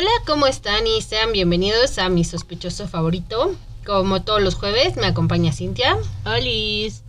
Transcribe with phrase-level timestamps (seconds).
[0.00, 0.86] Hola, ¿cómo están?
[0.86, 3.56] Y sean bienvenidos a mi sospechoso favorito.
[3.84, 5.98] Como todos los jueves, me acompaña Cintia.
[6.24, 7.02] Olis.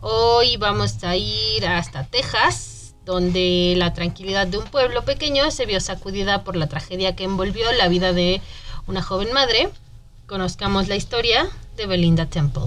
[0.00, 5.80] Hoy vamos a ir hasta Texas, donde la tranquilidad de un pueblo pequeño se vio
[5.80, 8.40] sacudida por la tragedia que envolvió la vida de
[8.86, 9.70] una joven madre.
[10.28, 12.66] Conozcamos la historia de Belinda Temple.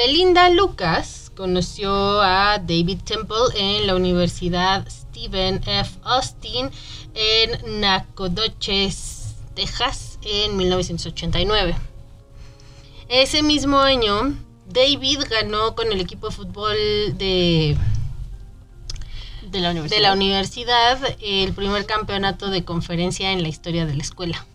[0.00, 5.98] Belinda Lucas conoció a David Temple en la Universidad Stephen F.
[6.04, 6.70] Austin
[7.12, 11.76] en Nacogdoches, Texas, en 1989.
[13.10, 14.34] Ese mismo año,
[14.66, 16.76] David ganó con el equipo de fútbol
[17.18, 17.76] de,
[19.50, 19.98] De la universidad.
[19.98, 24.46] de la universidad el primer campeonato de conferencia en la historia de la escuela.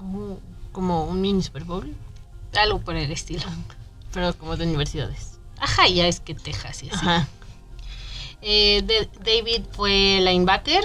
[0.00, 0.38] Oh,
[0.70, 1.94] como un mini Super Bowl,
[2.52, 3.44] Algo por el estilo.
[4.12, 5.38] Pero como de universidades.
[5.58, 6.96] Ajá, ya es que Texas y así.
[7.06, 7.28] Ajá.
[8.42, 10.82] Eh, de- David fue linebacker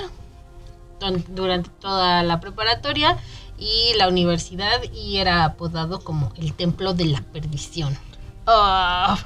[0.99, 3.17] don- durante toda la preparatoria
[3.57, 7.97] y la universidad y era apodado como el templo de la perdición.
[8.45, 9.17] Ah,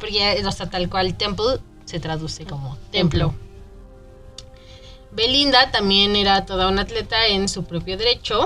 [0.00, 3.34] Porque, o sea, tal cual temple se traduce como templo.
[5.12, 8.44] Belinda también era toda una atleta en su propio derecho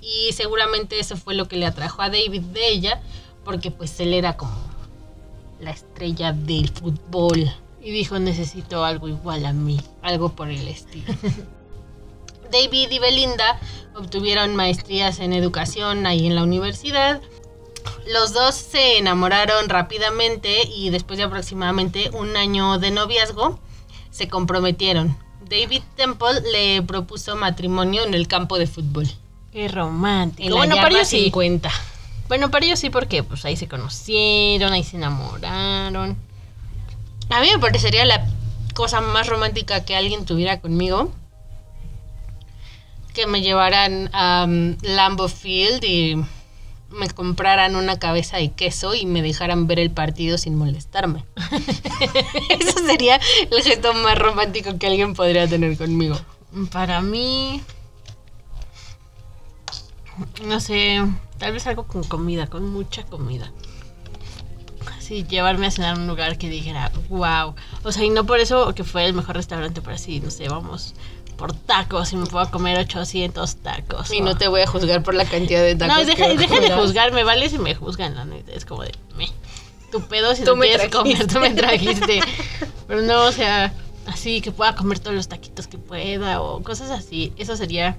[0.00, 3.00] y seguramente eso fue lo que le atrajo a David de ella
[3.50, 4.54] porque pues él era como
[5.58, 7.50] la estrella del fútbol.
[7.82, 9.80] y dijo, necesito algo igual a mí.
[10.02, 11.12] algo por el estilo.
[12.52, 13.58] David y Belinda
[13.96, 17.20] obtuvieron maestrías en educación ahí en la universidad.
[18.06, 23.58] Los dos se enamoraron rápidamente y después de aproximadamente un año de noviazgo
[24.12, 25.16] se comprometieron.
[25.48, 29.08] David Temple le propuso matrimonio en el campo de fútbol.
[29.50, 30.46] Qué romántico.
[30.46, 31.24] En la bueno, para ellos sí.
[31.24, 31.68] 50.
[32.30, 36.16] Bueno, para ellos sí, porque pues ahí se conocieron, ahí se enamoraron.
[37.28, 38.24] A mí me parecería la
[38.72, 41.12] cosa más romántica que alguien tuviera conmigo.
[43.14, 46.24] Que me llevaran a um, Lambeau Field y
[46.90, 51.24] me compraran una cabeza de queso y me dejaran ver el partido sin molestarme.
[52.60, 53.18] Eso sería
[53.50, 56.16] el gesto más romántico que alguien podría tener conmigo.
[56.70, 57.60] Para mí,
[60.44, 61.00] no sé,
[61.40, 63.50] tal vez algo con comida, con mucha comida.
[64.96, 67.54] Así, llevarme a cenar a un lugar que dijera, wow.
[67.82, 70.48] O sea, y no por eso que fue el mejor restaurante, pero así, no sé,
[70.48, 70.94] vamos
[71.36, 74.12] por tacos y me puedo comer 800 tacos.
[74.12, 75.96] Y no te voy a juzgar por la cantidad de tacos.
[75.96, 78.52] No, deja, que deja de juzgarme, vale si me juzgan, la neta.
[78.52, 79.26] Es como de, me.
[79.90, 82.20] Tu pedo si Tú no me quieres comer, tú me trajiste.
[82.86, 83.72] Pero no, o sea,
[84.06, 87.32] así que pueda comer todos los taquitos que pueda o cosas así.
[87.38, 87.96] Eso sería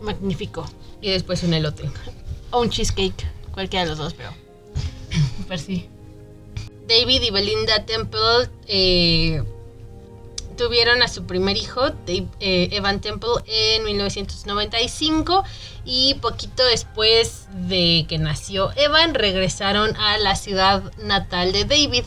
[0.00, 0.64] magnífico.
[1.00, 1.88] Y después un elote.
[2.50, 4.30] O un cheesecake, cualquiera de los dos, pero.
[5.48, 5.88] Pero sí.
[6.88, 9.42] David y Belinda Temple eh,
[10.56, 15.44] tuvieron a su primer hijo, Dave- eh, Evan Temple, en 1995
[15.84, 22.04] y poquito después de que nació Evan regresaron a la ciudad natal de David,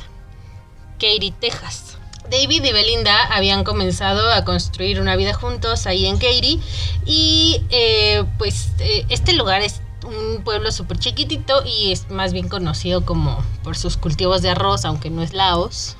[0.99, 1.97] Katy, Texas.
[2.31, 6.61] David y Belinda habían comenzado a construir una vida juntos ahí en Katy
[7.05, 12.47] y eh, pues eh, este lugar es un pueblo súper chiquitito y es más bien
[12.47, 15.97] conocido como por sus cultivos de arroz, aunque no es Laos.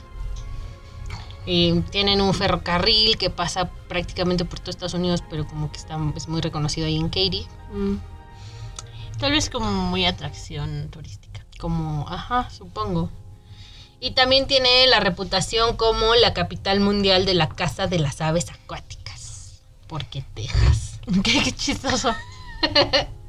[1.47, 5.99] Eh, tienen un ferrocarril que pasa prácticamente por todo Estados Unidos, pero como que está
[6.15, 7.45] es muy reconocido ahí en Katy.
[7.73, 7.95] Mm.
[9.19, 11.45] Tal vez como muy atracción turística.
[11.59, 13.09] Como, ajá, supongo.
[14.01, 18.49] Y también tiene la reputación como la capital mundial de la caza de las aves
[18.49, 19.61] acuáticas.
[19.87, 20.99] Porque Texas.
[21.23, 22.13] qué, qué chistoso.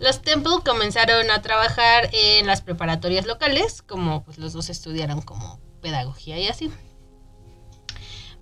[0.00, 5.60] Los Temple comenzaron a trabajar en las preparatorias locales, como pues los dos estudiaron como
[5.82, 6.72] pedagogía y así.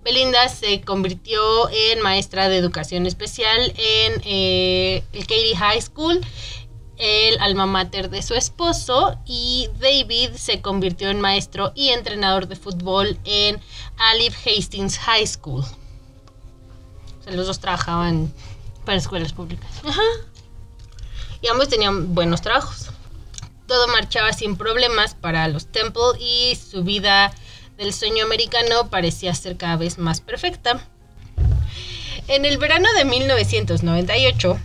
[0.01, 6.25] Belinda se convirtió en maestra de educación especial en eh, el Katy High School,
[6.99, 12.57] el alma mater de su esposo, y David se convirtió en maestro y entrenador de
[12.57, 13.59] fútbol en
[13.97, 15.61] Alive Hastings High School.
[15.61, 18.31] O sea, los dos trabajaban
[18.85, 19.69] Para escuelas públicas.
[21.41, 22.89] y ambos tenían buenos trabajos.
[23.65, 27.31] todo marchaba sin problemas para los Temple y su vida
[27.77, 30.81] del sueño americano parecía ser cada vez más perfecta.
[32.27, 34.59] En el verano de 1998,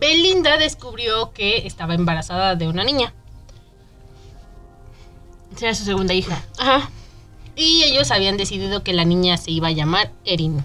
[0.00, 3.12] Belinda descubrió que estaba embarazada de una niña.
[5.56, 6.42] Será su segunda hija.
[6.58, 6.90] Ajá.
[7.54, 10.64] Y ellos habían decidido que la niña se iba a llamar Erin.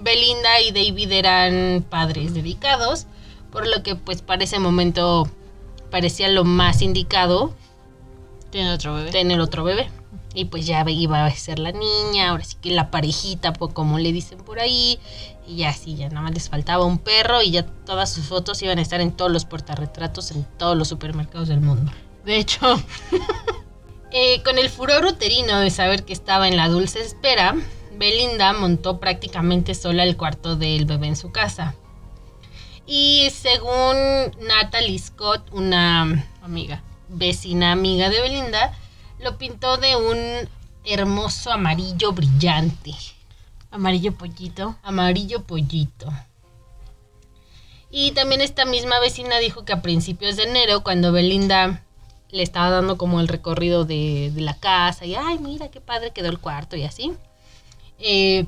[0.00, 3.06] Belinda y David eran padres dedicados,
[3.52, 5.28] por lo que pues para ese momento
[5.90, 7.54] parecía lo más indicado
[8.50, 9.10] Tiene otro bebé.
[9.12, 9.88] tener otro bebé.
[10.34, 13.98] Y pues ya iba a ser la niña, ahora sí que la parejita, pues, como
[13.98, 14.98] le dicen por ahí.
[15.46, 18.62] Y ya sí, ya nada más les faltaba un perro y ya todas sus fotos
[18.62, 21.92] iban a estar en todos los portarretratos en todos los supermercados del mundo.
[22.24, 22.60] De hecho,
[24.14, 27.56] Eh, con el furor uterino de saber que estaba en la dulce espera,
[27.96, 31.74] Belinda montó prácticamente sola el cuarto del bebé en su casa.
[32.86, 33.96] Y según
[34.46, 36.82] Natalie Scott, una amiga.
[37.08, 38.76] vecina amiga de Belinda,
[39.22, 40.48] lo pintó de un
[40.84, 42.92] hermoso amarillo brillante,
[43.70, 44.76] Amarillo pollito.
[44.82, 46.12] amarillo pollito.
[47.90, 51.82] Y también esta misma vecina dijo que a principios de enero, cuando Belinda
[52.30, 56.10] le estaba dando como el recorrido de, de la casa y, ay, mira qué padre
[56.12, 57.12] quedó el cuarto y así,
[57.98, 58.46] eh,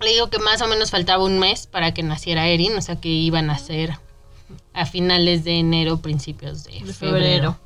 [0.00, 3.00] le digo que más o menos faltaba un mes para que naciera Erin, o sea
[3.00, 3.96] que iban a ser
[4.72, 6.94] a finales de enero, principios de, De febrero.
[6.96, 7.60] febrero.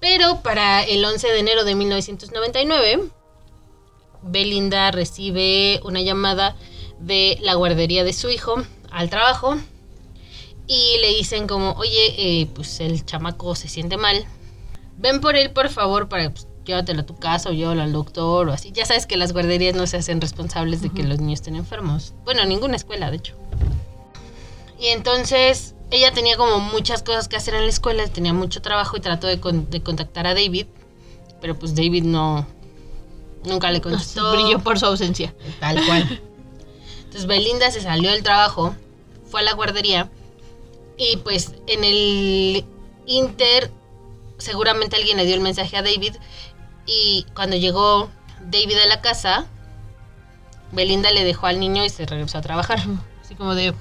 [0.00, 3.10] Pero para el 11 de enero de 1999,
[4.22, 6.56] Belinda recibe una llamada
[6.98, 9.56] de la guardería de su hijo al trabajo
[10.66, 14.24] y le dicen como, oye, eh, pues el chamaco se siente mal.
[14.98, 18.48] Ven por él, por favor, para pues, llévatelo a tu casa o llévalo al doctor
[18.48, 18.70] o así.
[18.72, 22.14] Ya sabes que las guarderías no se hacen responsables de que los niños estén enfermos.
[22.24, 23.34] Bueno, ninguna escuela, de hecho.
[24.78, 28.96] Y entonces ella tenía como muchas cosas que hacer en la escuela, tenía mucho trabajo
[28.96, 30.66] y trató de, con- de contactar a David,
[31.40, 32.46] pero pues David no,
[33.44, 34.32] nunca le contestó.
[34.32, 35.34] Brilló por su ausencia.
[35.58, 36.20] Tal cual.
[36.98, 38.74] Entonces Belinda se salió del trabajo,
[39.30, 40.10] fue a la guardería
[40.96, 42.64] y pues en el
[43.06, 43.70] Inter
[44.38, 46.14] seguramente alguien le dio el mensaje a David
[46.86, 48.10] y cuando llegó
[48.48, 49.46] David a la casa,
[50.72, 52.78] Belinda le dejó al niño y se regresó a trabajar.
[53.22, 53.74] Así como de,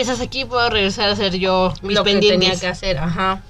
[0.00, 2.40] estás aquí, puedo regresar a hacer yo mis lo que pendientes.
[2.40, 3.42] tenía que hacer, ajá.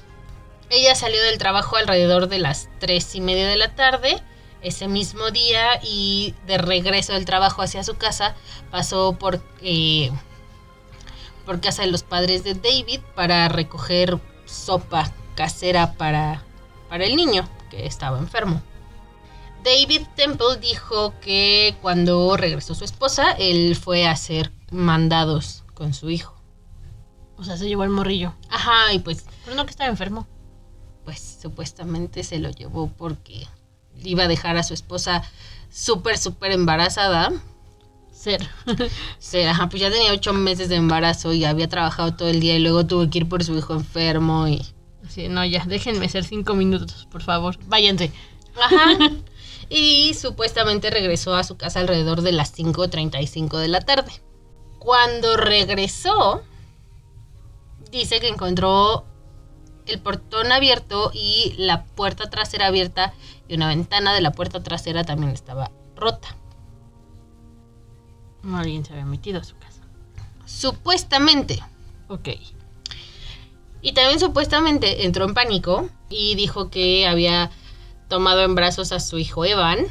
[0.70, 4.22] Ella salió del trabajo alrededor de las tres y media de la tarde
[4.62, 8.34] ese mismo día y de regreso del trabajo hacia su casa
[8.70, 10.10] pasó por, eh,
[11.44, 16.42] por casa de los padres de David para recoger sopa casera para,
[16.88, 18.62] para el niño que estaba enfermo.
[19.64, 26.10] David Temple dijo que cuando regresó su esposa, él fue a hacer mandados con su
[26.10, 26.34] hijo.
[27.36, 28.34] O sea, se llevó el morrillo.
[28.50, 30.26] Ajá, y pues Pero no que estaba enfermo.
[31.04, 33.46] pues supuestamente se lo llevó porque
[34.02, 35.22] iba a dejar a su esposa
[35.70, 37.32] súper, súper embarazada.
[38.12, 38.46] Ser.
[39.18, 42.54] Se, ajá, pues ya tenía ocho meses de embarazo y había trabajado todo el día
[42.56, 44.64] y luego tuvo que ir por su hijo enfermo y...
[45.08, 47.58] Sí, no, ya, déjenme ser cinco minutos, por favor.
[47.66, 48.12] Váyanse.
[48.60, 49.10] Ajá.
[49.74, 54.12] Y supuestamente regresó a su casa alrededor de las 5.35 de la tarde.
[54.82, 56.42] Cuando regresó,
[57.92, 59.04] dice que encontró
[59.86, 63.14] el portón abierto y la puerta trasera abierta
[63.46, 66.34] y una ventana de la puerta trasera también estaba rota.
[68.52, 69.82] Alguien se había metido a su casa.
[70.46, 71.62] Supuestamente.
[72.08, 72.30] Ok.
[73.82, 77.52] Y también supuestamente entró en pánico y dijo que había
[78.08, 79.86] tomado en brazos a su hijo Evan.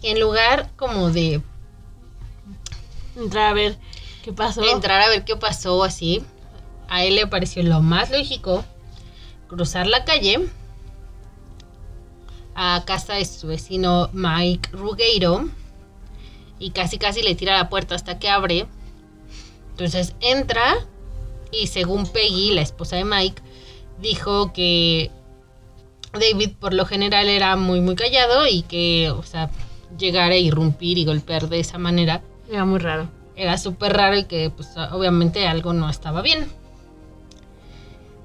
[0.00, 1.42] Y en lugar como de
[3.20, 3.78] Entrar a ver
[4.22, 4.62] qué pasó.
[4.64, 6.22] entrar a ver qué pasó así,
[6.88, 8.64] a él le pareció lo más lógico
[9.48, 10.48] cruzar la calle
[12.54, 15.48] a casa de su vecino Mike Rugeiro
[16.58, 18.66] y casi casi le tira la puerta hasta que abre.
[19.70, 20.74] Entonces entra
[21.52, 23.42] y según Peggy, la esposa de Mike,
[24.00, 25.10] dijo que
[26.12, 29.50] David por lo general era muy muy callado y que, o sea,
[29.98, 33.08] llegar a irrumpir y golpear de esa manera Era muy raro.
[33.36, 36.50] era súper raro y que pues obviamente algo no estaba bien.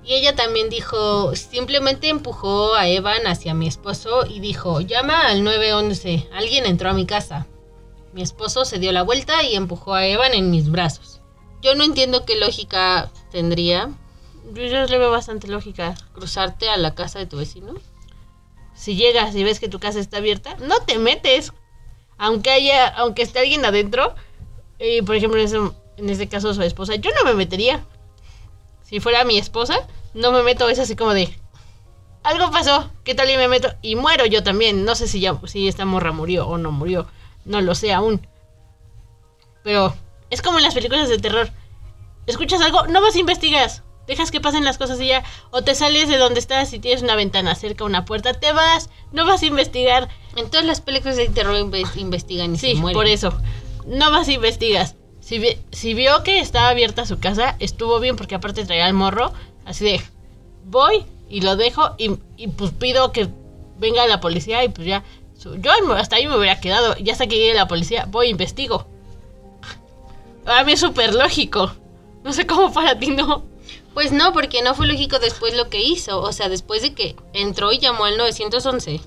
[0.03, 5.43] Y ella también dijo, simplemente empujó a Evan hacia mi esposo y dijo, llama al
[5.43, 7.47] 911, alguien entró a mi casa.
[8.13, 11.21] Mi esposo se dio la vuelta y empujó a Evan en mis brazos.
[11.61, 13.89] Yo no entiendo qué lógica tendría
[14.53, 15.95] Yo, yo le veo bastante lógica.
[16.13, 17.73] cruzarte a la casa de tu vecino.
[18.75, 21.51] Si llegas y ves que tu casa está abierta, no te metes.
[22.17, 24.15] Aunque haya, aunque esté alguien adentro.
[24.79, 25.57] Y por ejemplo, en ese-
[25.97, 27.83] en este caso su esposa, yo no me metería.
[28.83, 31.33] Si fuera mi esposa, no me meto, es así como de,
[32.23, 33.73] algo pasó, ¿qué tal y me meto?
[33.81, 37.07] Y muero yo también, no sé si ya, si esta morra murió o no murió,
[37.45, 38.27] no lo sé aún.
[39.63, 39.95] Pero
[40.29, 41.49] es como en las películas de terror.
[42.27, 43.83] Escuchas algo, no vas investigas.
[44.07, 45.23] Dejas que pasen las cosas y ya.
[45.51, 48.89] O te sales de donde estás y tienes una ventana cerca, una puerta, te vas,
[49.11, 50.09] no vas a investigar.
[50.35, 52.93] En todas las películas de terror inve- investigan y Sí, se mueren.
[52.95, 53.33] por eso.
[53.87, 54.95] No vas a investigas.
[55.21, 58.93] Si, vi- si vio que estaba abierta su casa, estuvo bien porque aparte traía el
[58.93, 59.33] morro.
[59.65, 60.01] Así de,
[60.65, 63.27] voy y lo dejo y, y pues pido que
[63.79, 65.03] venga la policía y pues ya.
[65.59, 66.95] Yo hasta ahí me hubiera quedado.
[66.97, 68.87] Ya hasta que llegue la policía, voy e investigo.
[70.45, 71.71] A mí es súper lógico.
[72.23, 73.43] No sé cómo para ti no.
[73.95, 76.21] Pues no, porque no fue lógico después lo que hizo.
[76.21, 78.99] O sea, después de que entró y llamó al 911.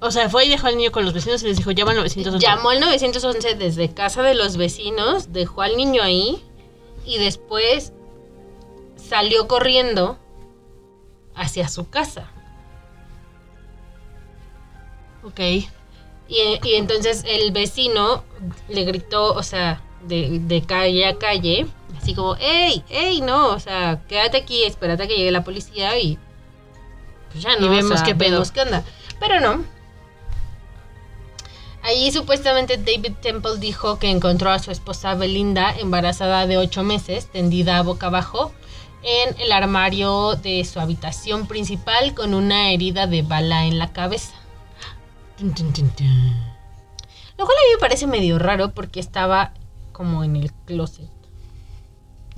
[0.00, 1.96] O sea, fue y dejó al niño con los vecinos y les dijo, llama al
[1.96, 2.46] 911.
[2.46, 6.44] Llamó al 911 desde casa de los vecinos, dejó al niño ahí
[7.06, 7.94] y después
[8.96, 10.18] salió corriendo
[11.34, 12.30] hacia su casa.
[15.24, 15.40] Ok.
[15.40, 15.66] Y,
[16.28, 18.24] y entonces el vecino
[18.68, 21.66] le gritó, o sea, de, de calle a calle,
[21.96, 22.84] así como, ¡Ey!
[22.88, 23.20] ¡Ey!
[23.20, 26.18] No, o sea, quédate aquí, espérate a que llegue la policía y
[27.30, 28.32] pues ya no, Y vemos o sea, qué pedo.
[28.32, 28.84] vemos qué onda.
[29.20, 29.64] Pero no.
[31.82, 37.30] Allí supuestamente David Temple dijo que encontró a su esposa Belinda embarazada de ocho meses,
[37.30, 38.52] tendida boca abajo,
[39.02, 44.34] en el armario de su habitación principal con una herida de bala en la cabeza.
[45.38, 45.46] Lo
[47.46, 49.52] cual a mí me parece medio raro porque estaba
[49.92, 51.08] como en el closet.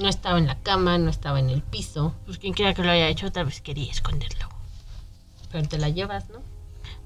[0.01, 2.91] No estaba en la cama, no estaba en el piso, Pues quien quiera que lo
[2.91, 4.49] haya hecho, tal vez quería esconderlo.
[5.53, 6.39] pero te la llevas, ¿no?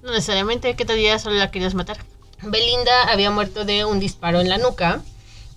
[0.02, 1.98] No necesariamente, ¿qué tal día solo la querías matar?
[2.42, 5.02] Belinda había muerto de un disparo en la nuca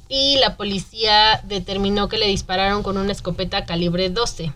[0.09, 4.51] y la policía determinó que le dispararon con una escopeta calibre 12,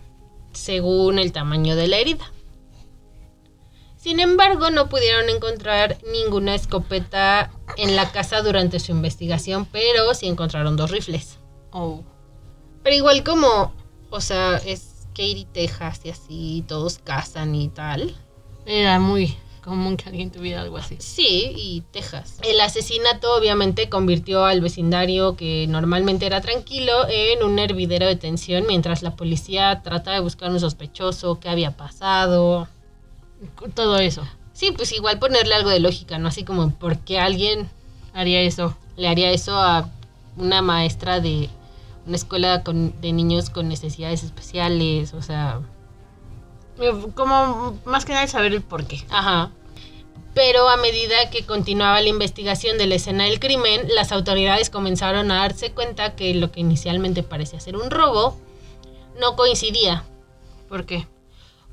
[0.52, 2.32] según el tamaño de la herida.
[3.96, 10.26] Sin embargo, no pudieron encontrar ninguna escopeta en la casa durante su investigación, pero sí
[10.26, 11.36] encontraron dos rifles.
[11.70, 12.02] Oh.
[12.82, 13.72] Pero igual como,
[14.10, 18.14] o sea, es Katy, Texas y así, todos cazan y tal.
[18.66, 20.96] Era muy común que alguien tuviera algo así.
[20.98, 22.38] Sí, y Texas.
[22.42, 28.64] El asesinato obviamente convirtió al vecindario que normalmente era tranquilo en un hervidero de tensión
[28.66, 32.68] mientras la policía trataba de buscar un sospechoso, qué había pasado.
[33.74, 34.22] Todo eso.
[34.52, 36.28] Sí, pues igual ponerle algo de lógica, ¿no?
[36.28, 37.70] Así como, ¿por qué alguien
[38.14, 38.76] Haría eso.
[38.96, 39.88] le haría eso a
[40.36, 41.48] una maestra de
[42.06, 45.14] una escuela con, de niños con necesidades especiales?
[45.14, 45.60] O sea,
[46.78, 49.04] Eh, Como más que nada saber el por qué.
[49.10, 49.50] Ajá.
[50.34, 55.30] Pero a medida que continuaba la investigación de la escena del crimen, las autoridades comenzaron
[55.30, 58.38] a darse cuenta que lo que inicialmente parecía ser un robo
[59.20, 60.04] no coincidía.
[60.70, 61.06] ¿Por qué?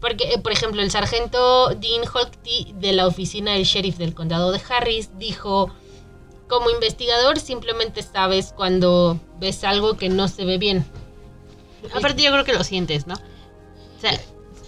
[0.02, 4.52] Porque, eh, por ejemplo, el sargento Dean Holtby de la oficina del sheriff del condado
[4.52, 5.72] de Harris dijo,
[6.50, 10.86] como investigador simplemente sabes cuando ves algo que no se ve bien.
[11.96, 13.14] Aparte yo creo que lo sientes, ¿no?
[13.14, 14.12] O sea,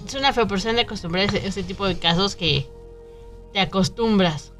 [0.06, 2.70] es una fea persona de acostumbrar a ese, ese tipo de casos que
[3.52, 4.54] te acostumbras.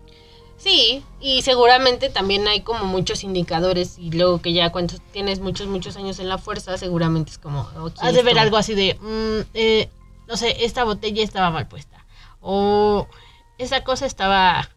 [0.58, 5.68] Sí, y seguramente también hay como muchos indicadores y luego que ya cuando tienes muchos,
[5.68, 7.62] muchos años en la fuerza, seguramente es como...
[7.80, 9.90] ok, Has de ver algo así de, mm, eh,
[10.28, 12.06] no sé, esta botella estaba mal puesta.
[12.42, 13.08] O
[13.58, 14.70] esa cosa estaba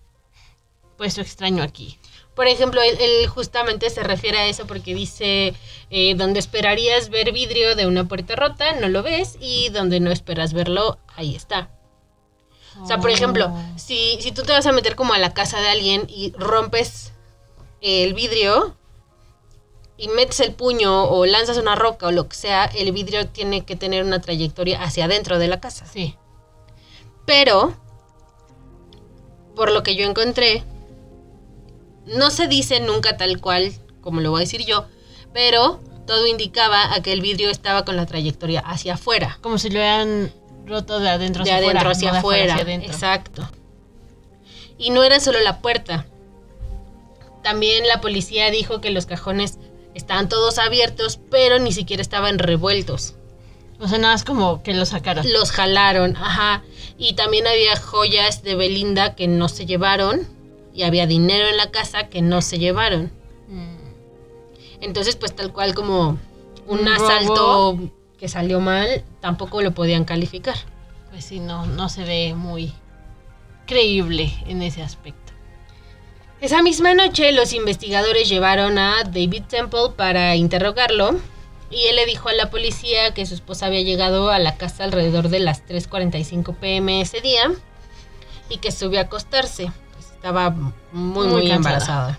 [0.97, 1.99] puesto extraño aquí.
[2.35, 5.55] Por ejemplo, él, él justamente se refiere a eso porque dice,
[5.91, 10.11] eh, donde esperarías ver vidrio de una puerta rota, no lo ves, y donde no
[10.11, 11.71] esperas verlo, ahí está.
[12.83, 13.79] O sea, por ejemplo, Oh.
[13.79, 17.13] si, si tú te vas a meter como a la casa de alguien y rompes
[17.81, 18.75] el vidrio
[19.97, 23.65] y metes el puño o lanzas una roca o lo que sea, el vidrio tiene
[23.65, 25.87] que tener una trayectoria hacia adentro de la casa.
[25.87, 26.17] Sí.
[27.27, 27.77] Pero,
[29.55, 30.65] por lo que yo encontré,
[32.07, 33.73] no se dice nunca tal cual
[34.05, 34.87] como lo voy a decir yo,
[35.33, 39.39] pero todo indicaba a que el vidrio estaba con la trayectoria hacia afuera.
[39.41, 40.31] Como si lo hubieran
[40.67, 41.91] roto de adentro de hacia adentro afuera.
[41.91, 42.55] hacia no de afuera.
[42.57, 42.93] adentro.
[42.93, 43.51] Exacto.
[44.77, 46.07] Y no era solo la puerta.
[47.43, 49.59] También la policía dijo que los cajones
[49.95, 53.15] estaban todos abiertos, pero ni siquiera estaban revueltos.
[53.81, 55.31] O sea, nada es como que lo sacaron.
[55.33, 56.63] Los jalaron, ajá.
[56.99, 60.29] Y también había joyas de Belinda que no se llevaron.
[60.75, 63.13] Y había dinero en la casa que no se llevaron.
[63.49, 63.77] Mm.
[64.81, 66.19] Entonces, pues tal cual como
[66.67, 67.35] un Un asalto
[67.77, 67.91] robo.
[68.19, 70.57] que salió mal, tampoco lo podían calificar.
[71.11, 72.73] Pues sí, no, no se ve muy
[73.67, 75.33] creíble en ese aspecto.
[76.41, 81.15] Esa misma noche los investigadores llevaron a David Temple para interrogarlo
[81.71, 84.85] y él le dijo a la policía que su esposa había llegado a la casa
[84.85, 87.51] alrededor de las 3.45 pm ese día
[88.51, 89.71] y que subió a acostarse.
[90.25, 91.57] Estaba muy, muy, Muy cansada.
[91.57, 92.19] embarazada.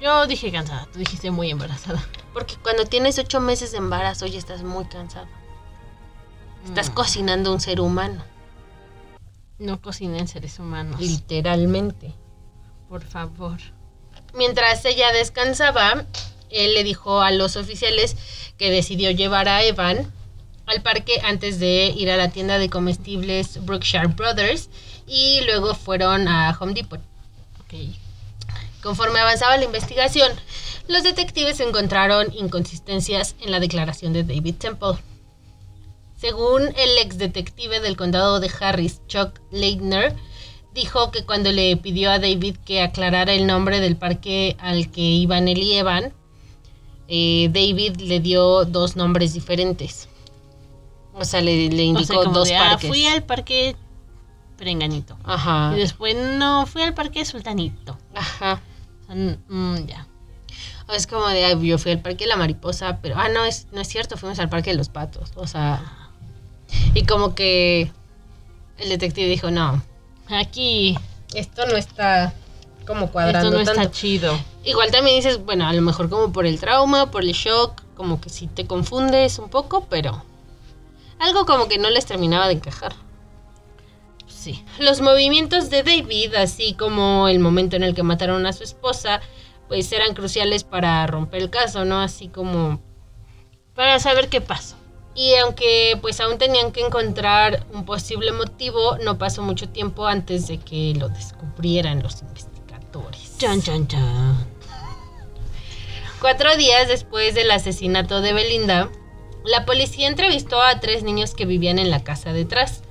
[0.00, 2.00] Yo dije cansada, tú dijiste muy embarazada.
[2.32, 5.26] Porque cuando tienes ocho meses de embarazo ya estás muy cansado.
[6.64, 6.94] Estás Mm.
[6.94, 8.22] cocinando un ser humano,
[9.58, 11.00] No cocinen seres humanos.
[11.00, 12.14] literalmente.
[12.88, 13.58] Por favor.
[14.32, 16.04] Mientras ella descansaba,
[16.50, 18.16] él le dijo a los oficiales
[18.58, 20.12] que decidió llevar a Evan
[20.66, 24.70] al parque antes de ir a la tienda de comestibles Brookshire Brothers
[25.10, 27.00] y luego fueron a Home Depot.
[28.80, 30.30] Conforme avanzaba la investigación,
[30.86, 34.94] los detectives encontraron inconsistencias en la declaración de David Temple.
[36.16, 40.14] Según el ex detective del condado de Harris, Chuck Leitner,
[40.74, 45.00] dijo que cuando le pidió a David que aclarara el nombre del parque al que
[45.00, 46.12] iban él y Evan,
[47.08, 50.08] eh, David le dio dos nombres diferentes.
[51.14, 52.88] O sea, le, le O indicó sea, dos de, ah, parques.
[52.88, 53.76] fui al parque
[54.60, 55.16] Perenganito.
[55.24, 55.72] Ajá.
[55.74, 57.96] Y después, no, fui al parque Sultanito.
[58.14, 58.60] Ajá.
[59.08, 60.06] Mm, ya.
[60.86, 63.46] O Es como de, "Ay, yo fui al parque de la mariposa, pero, ah, no,
[63.46, 65.30] es, no es cierto, fuimos al parque de los patos.
[65.36, 65.82] O sea,
[66.92, 67.90] y como que
[68.76, 69.82] el detective dijo, no,
[70.28, 70.96] Aquí,
[71.34, 72.34] esto no está
[72.86, 73.80] como cuadrando esto no tanto.
[73.80, 74.38] está chido.
[74.64, 78.20] Igual también dices, bueno, a lo mejor como por el trauma, por el shock, como
[78.20, 80.22] que sí te confundes un poco, pero
[81.18, 82.92] algo como que no les terminaba de encajar.
[84.40, 84.64] Sí.
[84.78, 89.20] Los movimientos de David, así como el momento en el que mataron a su esposa,
[89.68, 92.00] pues eran cruciales para romper el caso, ¿no?
[92.00, 92.80] Así como
[93.74, 94.76] Para saber qué pasó.
[95.14, 100.48] Y aunque pues aún tenían que encontrar un posible motivo, no pasó mucho tiempo antes
[100.48, 103.36] de que lo descubrieran los investigadores.
[103.36, 104.46] Chan, chan, chan.
[106.18, 108.90] Cuatro días después del asesinato de Belinda,
[109.44, 112.82] la policía entrevistó a tres niños que vivían en la casa detrás.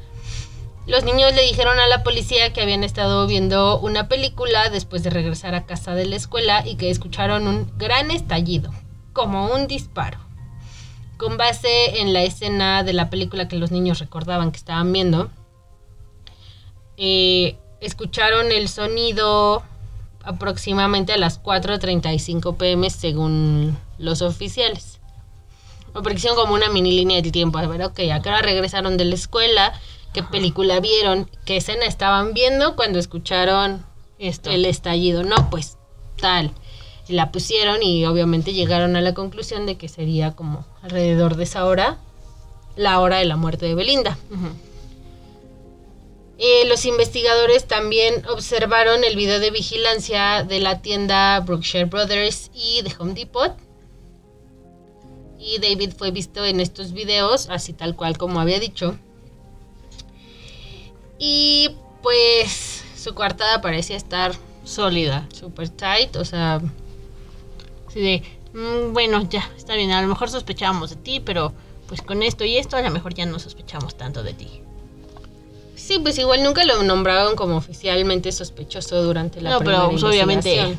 [0.90, 5.12] Los niños le dijeron a la policía que habían estado viendo una película después de
[5.12, 8.72] regresar a casa de la escuela y que escucharon un gran estallido,
[9.14, 10.18] como un disparo.
[11.18, 15.30] Con base en la escena de la película que los niños recordaban que estaban viendo,
[16.98, 19.62] eh, escucharon el sonido
[20.24, 25.00] aproximadamente a las 4.35 pm según los oficiales.
[25.94, 27.60] Porque hicieron como una mini línea del tiempo.
[27.60, 29.80] A ver, ok, ¿a qué hora regresaron de la escuela?
[30.14, 31.30] ¿Qué película vieron?
[31.46, 33.86] ¿Qué escena estaban viendo cuando escucharon
[34.18, 34.50] Esto.
[34.50, 35.24] el estallido?
[35.24, 35.78] No, pues
[36.20, 36.52] tal.
[37.08, 41.44] Y la pusieron y obviamente llegaron a la conclusión de que sería como alrededor de
[41.44, 41.98] esa hora,
[42.76, 44.18] la hora de la muerte de Belinda.
[46.38, 52.82] Eh, los investigadores también observaron el video de vigilancia de la tienda Brookshire Brothers y
[52.82, 53.54] de Home Depot.
[55.38, 58.98] Y David fue visto en estos videos, así tal cual como había dicho.
[61.20, 64.32] Y pues su coartada parecía estar
[64.64, 65.28] Sólida.
[65.34, 66.62] super tight, o sea,
[67.90, 69.92] Así de, mm, bueno, ya, está bien.
[69.92, 71.54] A lo mejor sospechábamos de ti, pero
[71.88, 74.62] pues con esto y esto a lo mejor ya no sospechamos tanto de ti.
[75.76, 80.78] sí, pues igual nunca lo nombraron como oficialmente sospechoso durante la no, pero pues, obviamente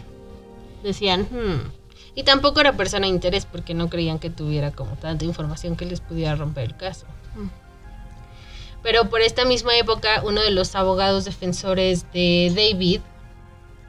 [0.85, 1.73] decían, hmm,
[2.15, 5.85] Y tampoco era persona de interés porque no creían que tuviera como tanta información que
[5.85, 7.07] les pudiera romper el caso.
[7.35, 7.70] Mm.
[8.83, 13.01] Pero por esta misma época, uno de los abogados defensores de David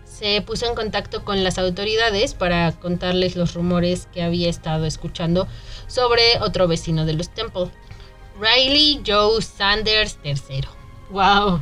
[0.06, 5.48] se puso en contacto con las autoridades para contarles los rumores que había estado escuchando
[5.88, 7.72] sobre otro vecino de los Temple,
[8.40, 10.68] Riley Joe Sanders III.
[11.10, 11.62] wow,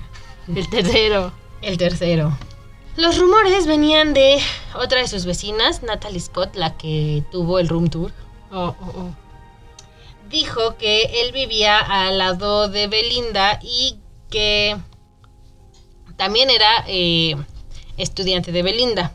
[0.53, 1.31] el tercero.
[1.61, 2.37] El tercero.
[2.95, 4.39] Los rumores venían de
[4.75, 8.11] otra de sus vecinas, Natalie Scott, la que tuvo el room tour.
[8.51, 9.28] Oh, oh, oh.
[10.29, 13.97] Dijo que él vivía al lado de Belinda y
[14.29, 14.77] que
[16.17, 17.35] también era eh,
[17.97, 19.13] estudiante de Belinda.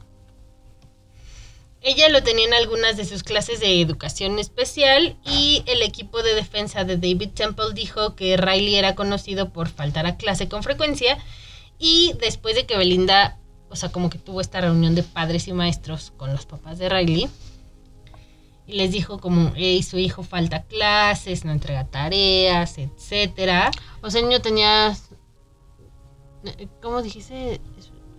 [1.87, 6.35] Ella lo tenía en algunas de sus clases de educación especial y el equipo de
[6.35, 11.19] defensa de David Temple dijo que Riley era conocido por faltar a clase con frecuencia
[11.79, 15.53] y después de que Belinda, o sea, como que tuvo esta reunión de padres y
[15.53, 17.29] maestros con los papás de Riley,
[18.67, 23.71] y les dijo como, hey, su hijo falta clases, no entrega tareas, etcétera.
[24.01, 24.97] O sea, el niño tenía,
[26.83, 27.61] ¿cómo dijiste?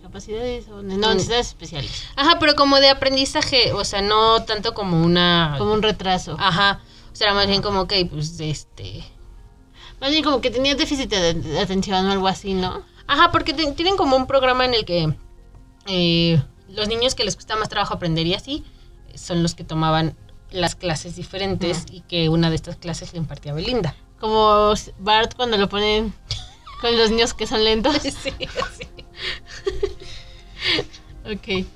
[0.02, 2.04] Capacidades o no, necesidades especiales.
[2.14, 5.56] Ajá, pero como de aprendizaje, o sea, no tanto como una...
[5.58, 6.36] Como un retraso.
[6.38, 6.80] Ajá,
[7.12, 9.04] o sea, más bien como, ok, pues este...
[10.00, 12.84] Más bien como que tenía déficit de, de atención o algo así, ¿no?
[13.08, 15.12] Ajá, porque te- tienen como un programa en el que
[15.86, 18.62] eh, los niños que les cuesta más trabajo aprender y así
[19.14, 20.14] son los que tomaban
[20.50, 23.94] las clases diferentes y que una de estas clases le impartía Belinda.
[24.20, 26.14] Como Bart cuando lo ponen
[26.80, 27.96] con los niños que son lentos.
[28.02, 28.86] Sí, sí.
[31.24, 31.66] Ok.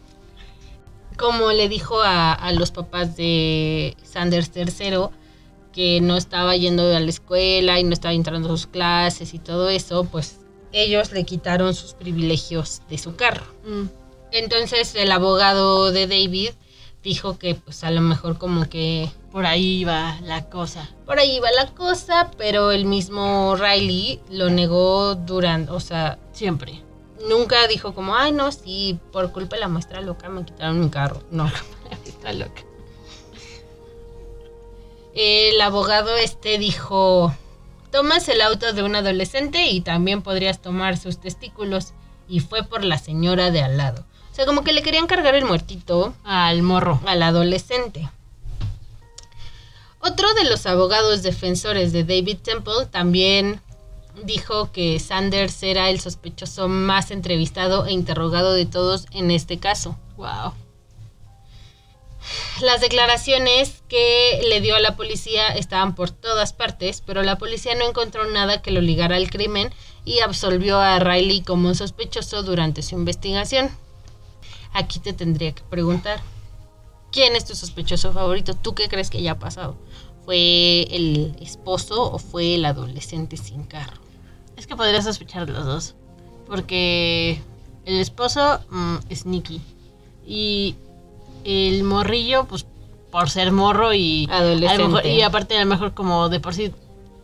[1.16, 5.08] Como le dijo a, a los papás de Sanders III
[5.72, 9.38] que no estaba yendo a la escuela y no estaba entrando a sus clases y
[9.38, 10.40] todo eso, pues
[10.72, 13.44] ellos le quitaron sus privilegios de su carro.
[13.64, 13.86] Mm.
[14.32, 16.50] Entonces el abogado de David
[17.02, 20.90] dijo que pues a lo mejor como que Por ahí va la cosa.
[21.06, 26.82] por ahí va la cosa, pero el mismo Riley lo negó durante, o sea, Siempre.
[27.28, 30.90] nunca dijo como, ay no, sí, por culpa de la muestra loca me quitaron mi
[30.90, 31.22] carro.
[31.30, 31.50] No.
[32.06, 32.62] Está loca.
[35.14, 37.34] El abogado este dijo,
[37.90, 41.92] tomas el auto de un adolescente y también podrías tomar sus testículos.
[42.28, 44.04] Y fue por la señora de al lado.
[44.30, 47.00] O sea, como que le querían cargar el muertito Al morro.
[47.06, 48.08] al adolescente.
[50.00, 53.60] Otro de los abogados defensores de David Temple también
[54.24, 59.98] dijo que Sanders era el sospechoso más entrevistado e interrogado de todos en este caso.
[60.16, 60.54] Wow.
[62.62, 67.74] Las declaraciones que le dio a la policía estaban por todas partes, pero la policía
[67.74, 69.72] no encontró nada que lo ligara al crimen
[70.04, 73.70] y absolvió a Riley como sospechoso durante su investigación.
[74.72, 76.20] Aquí te tendría que preguntar,
[77.12, 78.54] ¿quién es tu sospechoso favorito?
[78.54, 79.76] ¿Tú qué crees que haya pasado?
[80.24, 84.00] ¿Fue el esposo o fue el adolescente sin carro?
[84.56, 85.94] Es que podría sospechar de los dos.
[86.46, 87.40] Porque
[87.84, 89.60] el esposo mm, es Nicky.
[90.26, 90.76] Y
[91.44, 92.66] el morrillo, pues
[93.10, 94.26] por ser morro y.
[94.30, 94.84] a lo Adolescente.
[94.86, 96.72] mejor- y aparte, a lo mejor, como de por sí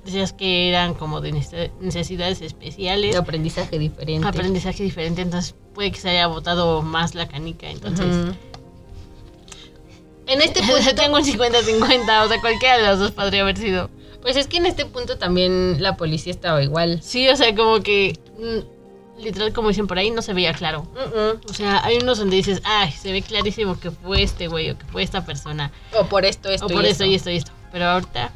[0.07, 3.13] decías que eran como de nece- necesidades especiales.
[3.13, 4.27] De aprendizaje diferente.
[4.27, 7.69] aprendizaje diferente, entonces puede que se haya botado más la canica.
[7.71, 8.35] Entonces.
[10.27, 13.91] En este punto, tengo un 50-50, o sea, cualquiera de los dos podría haber sido.
[14.23, 17.01] pues es que en este punto también la policía estaba igual.
[17.03, 20.87] Sí, o sea, como que mm, literal, como dicen por ahí, no se veía claro.
[21.49, 24.79] O sea, hay unos donde dices, ay, se ve clarísimo que fue este güey o
[24.79, 25.71] que fue esta persona.
[25.99, 27.05] O por esto, esto o y por esto.
[27.05, 27.53] esto y esto y esto.
[27.71, 28.33] Pero ahorita,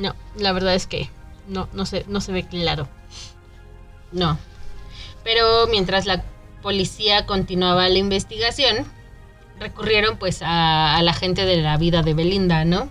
[0.00, 1.10] no, la verdad es que
[1.46, 2.88] no, no, se, no se ve claro.
[4.12, 4.38] No.
[5.22, 6.24] Pero mientras la
[6.62, 8.86] policía continuaba la investigación,
[9.58, 12.88] recurrieron pues a, a la gente de la vida de Belinda, ¿no?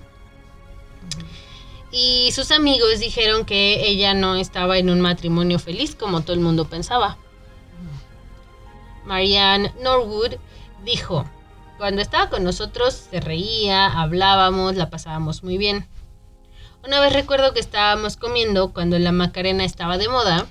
[1.91, 6.39] Y sus amigos dijeron que ella no estaba en un matrimonio feliz como todo el
[6.39, 7.17] mundo pensaba.
[9.05, 10.35] Marianne Norwood
[10.85, 11.25] dijo,
[11.79, 15.87] cuando estaba con nosotros se reía, hablábamos, la pasábamos muy bien.
[16.85, 20.47] Una vez recuerdo que estábamos comiendo cuando la Macarena estaba de moda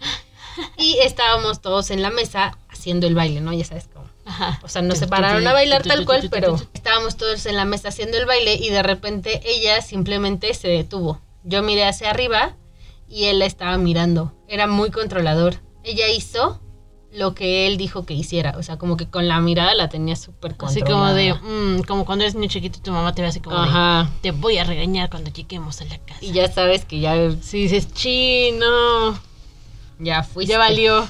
[0.78, 3.52] y estábamos todos en la mesa haciendo el baile, ¿no?
[3.52, 4.06] Ya sabes cómo.
[4.24, 4.58] Ajá.
[4.62, 7.88] O sea, no se pararon a bailar tal cual, pero estábamos todos en la mesa
[7.88, 11.20] haciendo el baile y de repente ella simplemente se detuvo.
[11.44, 12.56] Yo miré hacia arriba
[13.08, 14.32] y él la estaba mirando.
[14.48, 15.60] Era muy controlador.
[15.84, 16.60] Ella hizo
[17.12, 18.54] lo que él dijo que hiciera.
[18.58, 20.90] O sea, como que con la mirada la tenía súper Así controlada.
[20.92, 23.68] como de, mm, como cuando eres niño chiquito tu mamá te ve así como de,
[23.68, 24.10] Ajá.
[24.22, 26.18] te voy a regañar cuando lleguemos a la casa.
[26.20, 29.18] Y ya sabes que ya, Si dices, chino,
[29.98, 30.52] ya fuiste.
[30.52, 31.08] ya valió.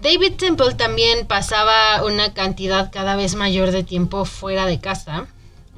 [0.00, 5.26] David Temple también pasaba una cantidad cada vez mayor de tiempo fuera de casa.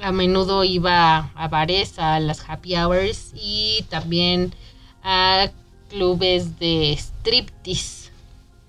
[0.03, 4.55] A menudo iba a bares, a las happy hours y también
[5.03, 5.49] a
[5.91, 8.00] clubes de striptease.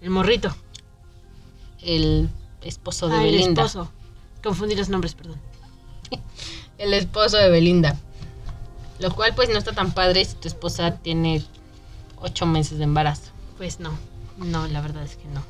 [0.02, 0.54] El morrito.
[1.82, 2.30] El
[2.62, 3.66] esposo de Ah, el Belinda.
[3.66, 3.92] esposo.
[4.44, 5.40] Confundí los nombres, perdón.
[6.78, 7.96] El esposo de Belinda.
[9.00, 11.44] Lo cual pues no está tan padre si tu esposa tiene
[12.20, 13.32] ocho meses de embarazo.
[13.58, 13.92] Pues no,
[14.38, 15.44] no, la verdad es que no.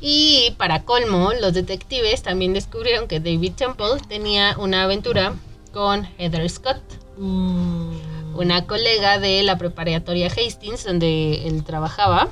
[0.00, 5.34] Y para colmo, los detectives también descubrieron que David Temple tenía una aventura
[5.72, 6.80] con Heather Scott,
[7.16, 12.28] una colega de la preparatoria Hastings donde él trabajaba.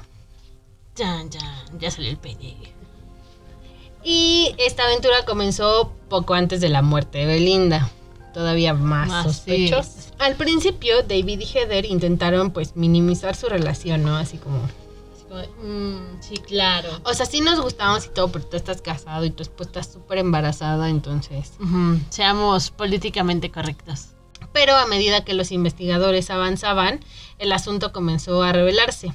[0.99, 2.57] Ya, ya, ya salió el pene.
[4.03, 7.89] Y esta aventura comenzó poco antes de la muerte de Belinda.
[8.35, 10.13] Todavía más, Más, sospechos.
[10.19, 14.17] Al principio, David y Heather intentaron pues minimizar su relación, ¿no?
[14.17, 14.59] Así como...
[15.15, 16.89] Así como de, mm, sí, claro.
[17.05, 19.83] O sea, sí nos gustábamos y todo, pero tú estás casado y tu esposa está
[19.85, 21.53] súper embarazada, entonces...
[22.11, 24.09] Seamos políticamente correctos.
[24.53, 27.01] Pero a medida que los investigadores avanzaban,
[27.39, 29.15] el asunto comenzó a revelarse.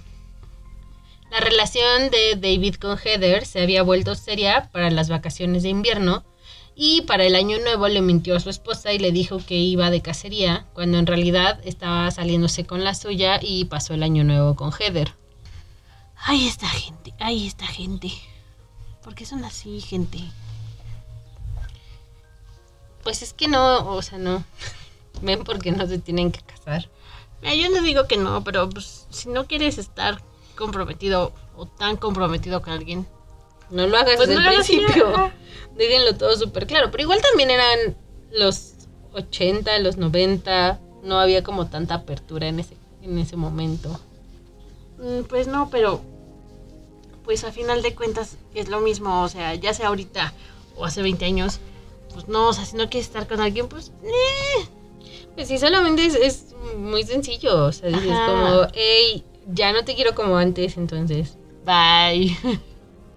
[1.34, 6.24] La relación de David con Heather se había vuelto seria para las vacaciones de invierno
[6.76, 9.90] y para el año nuevo le mintió a su esposa y le dijo que iba
[9.90, 14.56] de cacería, cuando en realidad estaba saliéndose con la suya y pasó el año nuevo
[14.56, 15.16] con Heather.
[16.18, 18.12] Ay, esta gente, ay, esta gente.
[19.02, 20.20] ¿Por qué son así, gente?
[23.02, 24.44] Pues es que no, o sea, no.
[25.24, 26.92] Ven porque no se tienen que casar.
[27.42, 30.22] Yo no digo que no, pero pues, si no quieres estar
[30.56, 33.06] comprometido o tan comprometido con alguien,
[33.70, 35.32] No lo hagas Pues desde no el principio.
[35.76, 36.92] Déjenlo todo súper claro.
[36.92, 37.96] Pero igual también eran
[38.32, 38.74] los
[39.14, 40.80] 80, los 90.
[41.04, 43.90] No había como tanta apertura en ese, en ese momento.
[45.00, 46.02] Mm, Pues no, pero
[47.24, 50.34] pues a final de cuentas es lo mismo, o sea, ya sea ahorita
[50.76, 51.60] o hace 20 años,
[52.14, 54.68] pues no, o sea, si no quieres estar con alguien, pues eh,
[55.36, 56.46] Pues sí, solamente es, es
[56.78, 57.66] muy sencillo.
[57.66, 58.26] O sea, dices Ajá.
[58.28, 62.38] como, hey, ya no te quiero como antes, entonces bye.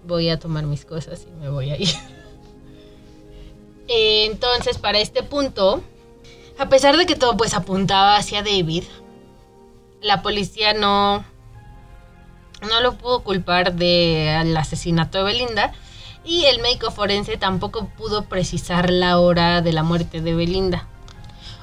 [0.07, 1.89] voy a tomar mis cosas y me voy a ir.
[3.89, 5.83] Entonces, para este punto,
[6.57, 8.83] a pesar de que todo pues apuntaba hacia David,
[10.01, 11.25] la policía no,
[12.61, 15.73] no lo pudo culpar del asesinato de Belinda
[16.25, 20.87] y el médico forense tampoco pudo precisar la hora de la muerte de Belinda.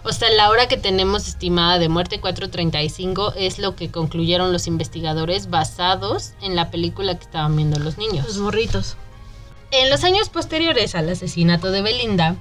[0.07, 4.67] O sea, la hora que tenemos estimada de muerte 4.35 es lo que concluyeron los
[4.67, 8.27] investigadores basados en la película que estaban viendo los niños.
[8.27, 8.97] Los morritos.
[9.71, 12.37] En los años posteriores al asesinato de Belinda,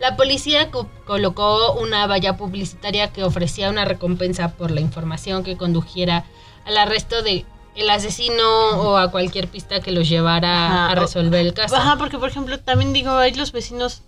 [0.00, 5.56] la policía co- colocó una valla publicitaria que ofrecía una recompensa por la información que
[5.56, 6.24] condujera
[6.66, 8.42] al arresto de el asesino
[8.80, 11.76] o a cualquier pista que los llevara Ajá, a resolver el caso.
[11.76, 14.02] Ajá, porque por ejemplo, también digo, hay los vecinos,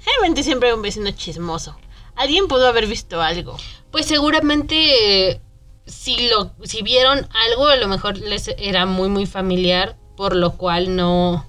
[0.00, 1.76] generalmente siempre hay un vecino chismoso.
[2.16, 3.56] Alguien pudo haber visto algo.
[3.90, 5.40] Pues seguramente eh,
[5.86, 10.52] si lo si vieron algo a lo mejor les era muy muy familiar, por lo
[10.52, 11.46] cual no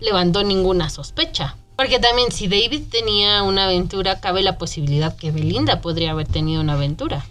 [0.00, 1.56] levantó ninguna sospecha.
[1.76, 6.60] Porque también si David tenía una aventura, cabe la posibilidad que Belinda podría haber tenido
[6.60, 7.24] una aventura.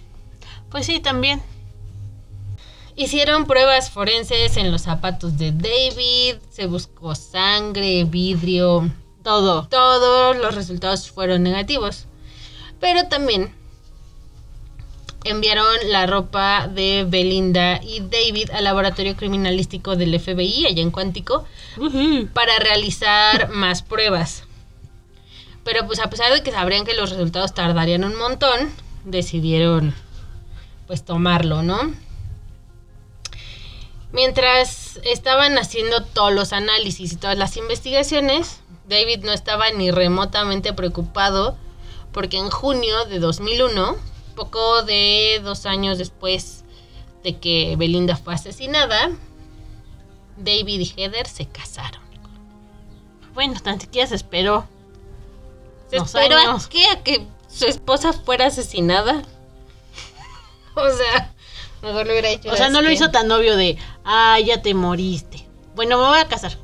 [0.72, 1.42] Pues sí, también.
[2.96, 8.90] Hicieron pruebas forenses en los zapatos de David, se buscó sangre, vidrio,
[9.24, 9.68] Todo.
[9.70, 12.08] todos los resultados fueron negativos.
[12.80, 13.54] Pero también
[15.24, 21.46] enviaron la ropa de Belinda y David al laboratorio criminalístico del FBI allá en Cuántico
[22.34, 24.44] para realizar más pruebas.
[25.64, 28.72] Pero pues a pesar de que sabrían que los resultados tardarían un montón,
[29.04, 29.94] decidieron
[30.88, 31.94] pues tomarlo, ¿no?
[34.12, 40.74] Mientras estaban haciendo todos los análisis y todas las investigaciones, David no estaba ni remotamente
[40.74, 41.56] preocupado
[42.12, 43.96] porque en junio de 2001,
[44.36, 46.64] poco de dos años después
[47.24, 49.12] de que Belinda fue asesinada,
[50.38, 52.02] David y Heather se casaron.
[53.34, 54.66] Bueno, tan siquiera se esperó.
[55.90, 56.86] ¿Se esperó a qué?
[56.88, 59.24] ¿A que su esposa fuera asesinada?
[60.76, 61.34] o sea,
[61.82, 62.52] mejor lo hubiera hecho.
[62.52, 65.48] O sea, no lo hizo tan obvio de, ah, ya te moriste.
[65.76, 66.58] Bueno, me voy a casar.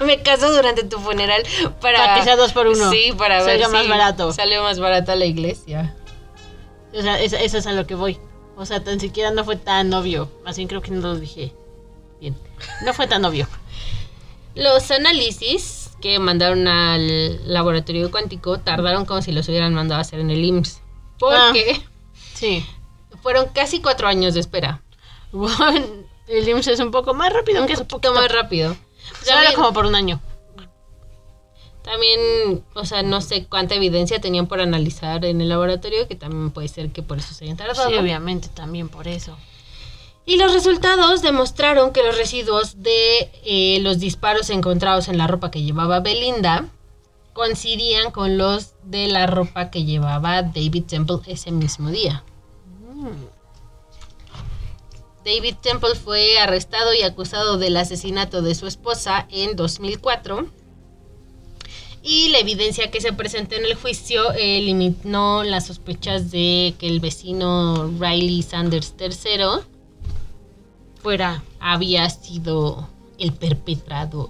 [0.00, 1.42] Me caso durante tu funeral
[1.80, 1.98] para...
[1.98, 2.90] Para que sea dos por uno.
[2.90, 4.32] Sí, para ver Salga más si barato.
[4.32, 5.94] Sale más barata la iglesia.
[6.96, 8.18] O sea, eso, eso es a lo que voy.
[8.56, 10.30] O sea, tan siquiera no fue tan obvio.
[10.44, 11.52] Más bien creo que no lo dije
[12.20, 12.36] bien.
[12.84, 13.48] No fue tan obvio.
[14.54, 20.20] Los análisis que mandaron al laboratorio cuántico tardaron como si los hubieran mandado a hacer
[20.20, 20.80] en el IMSS.
[21.18, 21.80] Porque
[22.34, 22.64] Sí.
[23.22, 24.82] fueron casi cuatro años de espera.
[25.32, 25.84] Bueno,
[26.28, 27.88] el IMSS es un poco más rápido Un que eso.
[27.88, 28.76] poquito más rápido.
[29.22, 30.20] Solo También- como por un año.
[31.82, 36.50] También, o sea, no sé cuánta evidencia tenían por analizar en el laboratorio, que también
[36.50, 37.90] puede ser que por eso se hayan tardado.
[37.90, 39.36] Sí, obviamente, también por eso.
[40.24, 45.50] Y los resultados demostraron que los residuos de eh, los disparos encontrados en la ropa
[45.50, 46.68] que llevaba Belinda
[47.34, 52.24] coincidían con los de la ropa que llevaba David Temple ese mismo día.
[55.24, 60.46] David Temple fue arrestado y acusado del asesinato de su esposa en 2004.
[62.02, 66.86] Y la evidencia que se presentó en el juicio eh, eliminó las sospechas de que
[66.86, 69.64] el vecino Riley Sanders III
[71.02, 71.42] Fuera.
[71.60, 74.28] había sido el perpetrador.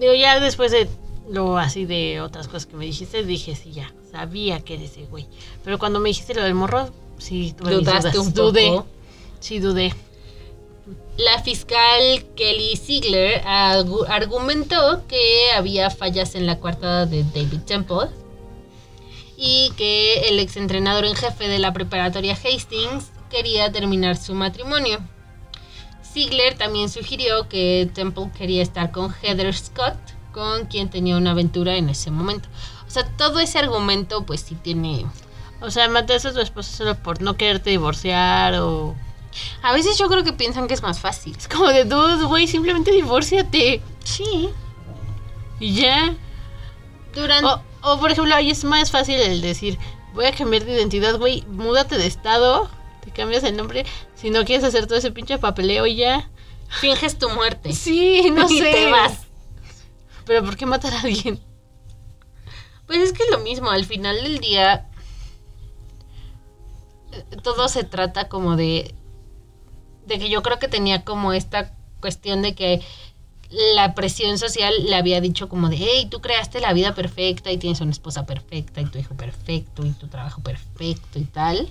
[0.00, 0.88] Digo, ya después de
[1.30, 3.92] lo así de otras cosas que me dijiste, dije, sí, ya.
[4.10, 5.26] Sabía que eres ese güey.
[5.62, 8.26] Pero cuando me dijiste lo del morro, sí, tuve mis Dudaste dudas.
[8.26, 8.82] un Dudé.
[9.42, 9.92] Sí, dudé.
[11.16, 18.08] La fiscal Kelly Ziegler argu- argumentó que había fallas en la coartada de David Temple
[19.36, 25.00] y que el exentrenador en jefe de la preparatoria Hastings quería terminar su matrimonio.
[26.04, 29.96] Ziegler también sugirió que Temple quería estar con Heather Scott,
[30.32, 32.48] con quien tenía una aventura en ese momento.
[32.86, 35.04] O sea, todo ese argumento pues sí tiene...
[35.60, 38.94] O sea, mataste a tu esposa solo por no quererte divorciar o...
[39.62, 41.36] A veces yo creo que piensan que es más fácil.
[41.36, 43.80] Es como de dos, güey, simplemente divórciate.
[44.04, 44.50] Sí.
[45.60, 46.14] Y ya.
[47.14, 47.46] Durante...
[47.46, 49.78] O, o, por ejemplo, ahí es más fácil el decir,
[50.14, 52.70] voy a cambiar de identidad, güey, múdate de estado,
[53.04, 56.30] te cambias el nombre, si no quieres hacer todo ese pinche papeleo y ya.
[56.80, 57.72] Finges tu muerte.
[57.74, 58.72] Sí, no Y sé.
[58.72, 59.26] te vas.
[60.24, 61.40] Pero ¿por qué matar a alguien?
[62.86, 64.88] Pues es que es lo mismo, al final del día
[67.12, 68.94] eh, todo se trata como de
[70.06, 72.80] de que yo creo que tenía como esta cuestión de que
[73.74, 77.58] la presión social le había dicho como de, hey, tú creaste la vida perfecta y
[77.58, 81.70] tienes una esposa perfecta y tu hijo perfecto y tu trabajo perfecto y tal.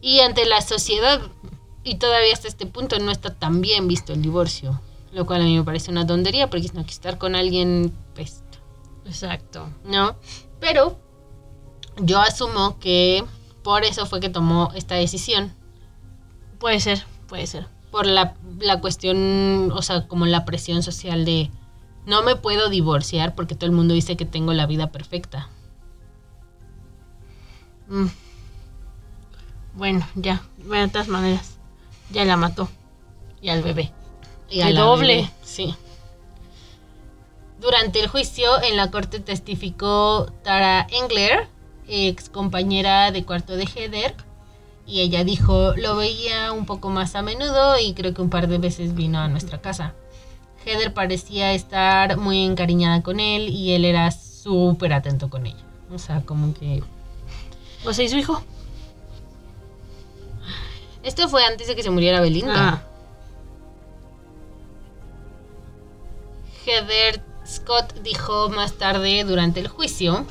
[0.00, 1.22] Y ante la sociedad,
[1.82, 4.80] y todavía hasta este punto no está tan bien visto el divorcio,
[5.12, 8.44] lo cual a mí me parece una tontería porque no quieres estar con alguien, pues
[9.06, 9.68] Exacto.
[9.84, 10.16] ¿no?
[10.60, 10.98] Pero
[11.98, 13.24] yo asumo que
[13.62, 15.54] por eso fue que tomó esta decisión.
[16.64, 17.66] Puede ser, puede ser.
[17.90, 21.50] Por la, la cuestión, o sea, como la presión social de
[22.06, 25.50] no me puedo divorciar porque todo el mundo dice que tengo la vida perfecta.
[27.88, 28.06] Mm.
[29.74, 30.40] Bueno, ya.
[30.66, 31.58] Bueno, de todas maneras.
[32.10, 32.70] Ya la mató.
[33.42, 33.92] Y al bebé.
[34.48, 35.16] Y ¡Qué la doble!
[35.16, 35.74] bebé, Sí.
[37.60, 41.46] Durante el juicio en la corte testificó Tara Engler,
[41.88, 44.16] ex compañera de cuarto de Heather,
[44.86, 48.48] y ella dijo, lo veía un poco más a menudo y creo que un par
[48.48, 49.94] de veces vino a nuestra casa.
[50.64, 55.64] Heather parecía estar muy encariñada con él y él era súper atento con ella.
[55.92, 56.82] O sea, como que...
[57.84, 58.42] O sea, ¿y su hijo?
[61.02, 62.54] Esto fue antes de que se muriera Belinda.
[62.56, 62.82] Ah.
[66.66, 70.26] Heather Scott dijo más tarde durante el juicio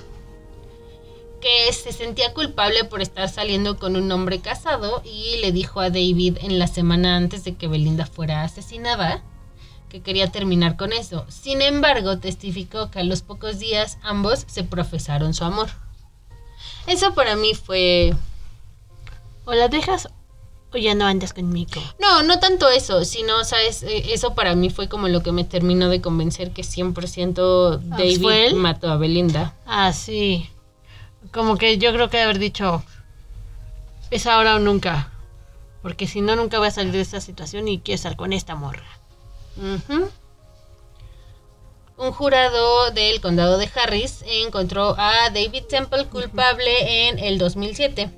[1.43, 5.89] que se sentía culpable por estar saliendo con un hombre casado y le dijo a
[5.89, 9.21] David en la semana antes de que Belinda fuera asesinada
[9.89, 11.25] que quería terminar con eso.
[11.27, 15.67] Sin embargo, testificó que a los pocos días ambos se profesaron su amor.
[16.87, 18.13] Eso para mí fue...
[19.45, 20.07] O la dejas
[20.73, 21.79] o ya no andas conmigo.
[21.99, 23.83] No, no tanto eso, sino, ¿sabes?
[23.83, 28.21] Eh, Eso para mí fue como lo que me terminó de convencer que 100% David
[28.21, 28.55] ¿fue él?
[28.55, 29.53] mató a Belinda.
[29.67, 30.49] Ah, sí.
[31.33, 32.83] Como que yo creo que haber dicho,
[34.11, 35.09] es ahora o nunca.
[35.81, 38.55] Porque si no, nunca voy a salir de esta situación y quiero estar con esta
[38.55, 38.85] morra.
[41.97, 48.09] Un jurado del condado de Harris encontró a David Temple culpable en el 2007.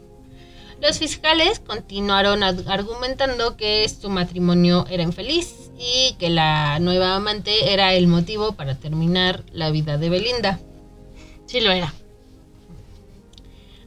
[0.82, 7.93] Los fiscales continuaron argumentando que su matrimonio era infeliz y que la nueva amante era
[7.93, 10.60] el motivo para terminar la vida de Belinda.
[11.47, 11.93] Sí lo era.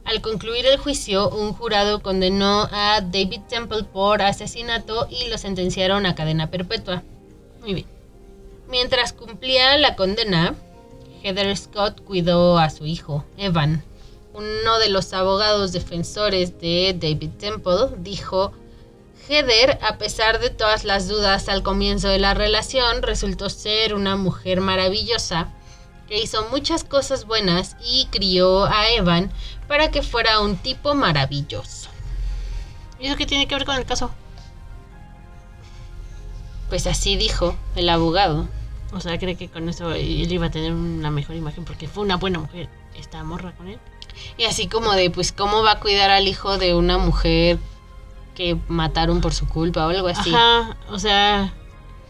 [0.05, 6.05] Al concluir el juicio, un jurado condenó a David Temple por asesinato y lo sentenciaron
[6.05, 7.03] a cadena perpetua.
[7.61, 7.87] Muy bien.
[8.69, 10.55] Mientras cumplía la condena,
[11.23, 13.83] Heather Scott cuidó a su hijo, Evan.
[14.33, 18.53] Uno de los abogados defensores de David Temple dijo,
[19.27, 24.15] Heather, a pesar de todas las dudas al comienzo de la relación, resultó ser una
[24.15, 25.53] mujer maravillosa
[26.07, 29.31] que hizo muchas cosas buenas y crió a Evan
[29.69, 31.89] para que fuera un tipo maravilloso.
[32.99, 34.11] ¿Y eso qué tiene que ver con el caso?
[36.67, 38.47] Pues así dijo el abogado.
[38.93, 42.03] O sea, cree que con eso él iba a tener una mejor imagen porque fue
[42.03, 42.67] una buena mujer.
[42.95, 43.79] Esta morra con él.
[44.39, 47.59] Y así como de, pues, ¿cómo va a cuidar al hijo de una mujer
[48.33, 50.33] que mataron por su culpa o algo así?
[50.33, 51.53] Ajá, o sea,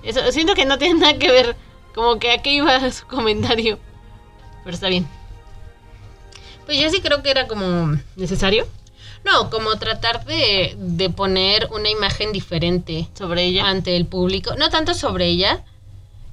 [0.02, 1.58] eso, siento que no tiene nada que ver.
[1.93, 3.78] Como que a qué iba su comentario.
[4.63, 5.18] Pero está bien.
[6.69, 7.97] Pues yo sí creo que era como...
[8.15, 8.67] ¿Necesario?
[9.25, 13.67] No, como tratar de, de poner una imagen diferente Sobre ella.
[13.67, 14.53] ante el público.
[14.55, 15.63] No tanto sobre ella,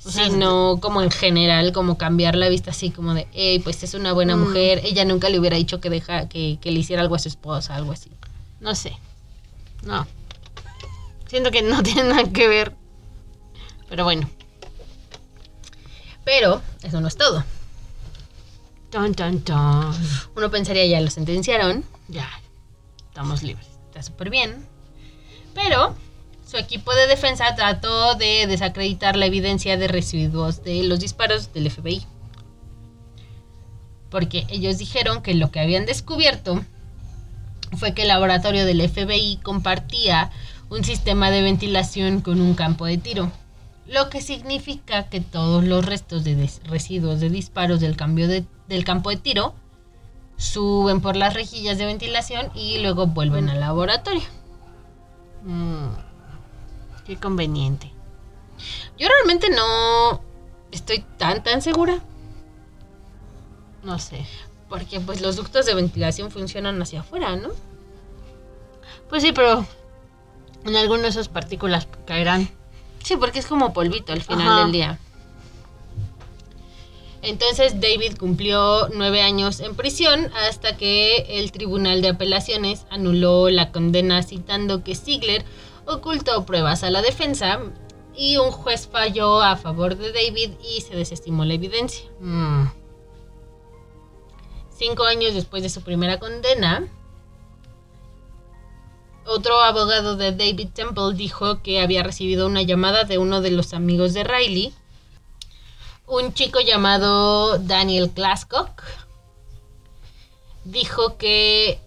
[0.05, 3.83] O sea, sino como en general, como cambiar la vista así como de, hey, pues
[3.83, 4.40] es una buena Mm.
[4.40, 4.83] mujer.
[4.85, 7.75] Ella nunca le hubiera dicho que, deja, que, que le hiciera algo a su esposa,
[7.75, 8.11] algo así.
[8.61, 8.92] No sé.
[9.85, 10.06] No.
[11.29, 12.75] Siento que no tiene nada que ver.
[13.88, 14.29] Pero bueno.
[16.27, 17.42] Pero eso no es todo.
[18.91, 19.93] Tan, tan, tan.
[20.37, 22.29] Uno pensaría ya lo sentenciaron, Ya.
[23.09, 23.67] Estamos libres.
[23.89, 24.67] está súper bien.
[25.55, 25.95] Pero
[26.47, 31.71] su equipo de defensa trató de desacreditar la evidencia de residuos de los disparos del
[31.71, 32.05] FBI.
[34.11, 36.65] Porque ellos dijeron que lo que habían descubierto
[37.77, 40.31] fue que el laboratorio del FBI compartía
[40.69, 43.33] un sistema de ventilación con un campo de tiro.
[43.87, 48.85] Lo que significa que todos los restos de residuos de disparos del, cambio de- del
[48.85, 49.54] campo de tiro
[50.37, 54.23] suben por las rejillas de ventilación y luego vuelven al laboratorio.
[55.44, 55.88] Mm,
[57.06, 57.90] qué conveniente.
[58.98, 60.21] Yo realmente no
[60.71, 62.00] estoy tan tan segura.
[63.83, 64.27] No sé.
[64.69, 67.50] Porque pues los ductos de ventilación funcionan hacia afuera, ¿no?
[69.08, 69.64] Pues sí, pero
[70.64, 72.50] en alguno de esas partículas caerán.
[73.02, 74.62] Sí, porque es como polvito al final Ajá.
[74.62, 74.98] del día.
[77.27, 83.72] Entonces David cumplió nueve años en prisión hasta que el Tribunal de Apelaciones anuló la
[83.72, 85.44] condena citando que Ziegler
[85.87, 87.60] ocultó pruebas a la defensa
[88.14, 92.08] y un juez falló a favor de David y se desestimó la evidencia.
[92.20, 92.66] Mm,
[94.79, 96.87] Cinco años después de su primera condena,
[99.27, 103.72] otro abogado de David Temple dijo que había recibido una llamada de uno de los
[103.72, 104.74] amigos de Riley,
[106.07, 108.83] un chico llamado Daniel Glasscock.
[110.65, 111.81] Dijo que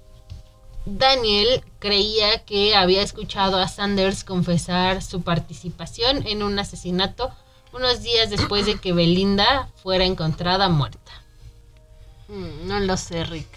[0.85, 7.31] Daniel creía que había escuchado a Sanders confesar su participación en un asesinato
[7.71, 11.11] unos días después de que Belinda fuera encontrada muerta.
[12.27, 13.47] mm, no lo sé, Rick.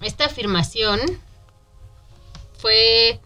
[0.00, 1.00] Esta afirmación
[2.58, 3.20] fue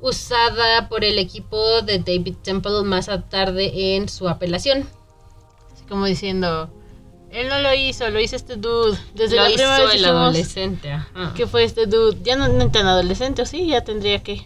[0.00, 4.88] usada por el equipo de David Temple más tarde en su apelación.
[5.88, 6.70] Como diciendo,
[7.30, 8.98] él no lo hizo, lo hizo este dude.
[9.14, 10.92] Desde Lo la primera hizo vez el que adolescente.
[10.92, 11.32] ajá.
[11.34, 12.18] ¿Qué fue este dude?
[12.22, 13.66] Ya no, no tan adolescente, ¿o sí?
[13.66, 14.44] Ya tendría que.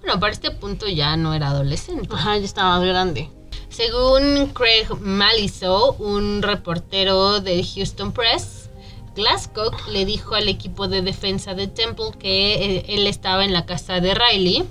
[0.00, 2.08] Bueno, para este punto ya no era adolescente.
[2.12, 3.30] Ajá, ya está más grande.
[3.68, 8.68] Según Craig Maliso, un reportero del Houston Press,
[9.16, 13.64] Glasscock le dijo al equipo de defensa de Temple que eh, él estaba en la
[13.64, 14.64] casa de Riley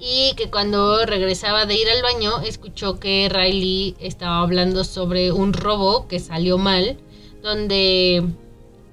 [0.00, 5.52] y que cuando regresaba de ir al baño escuchó que Riley estaba hablando sobre un
[5.52, 6.98] robo que salió mal,
[7.42, 8.24] donde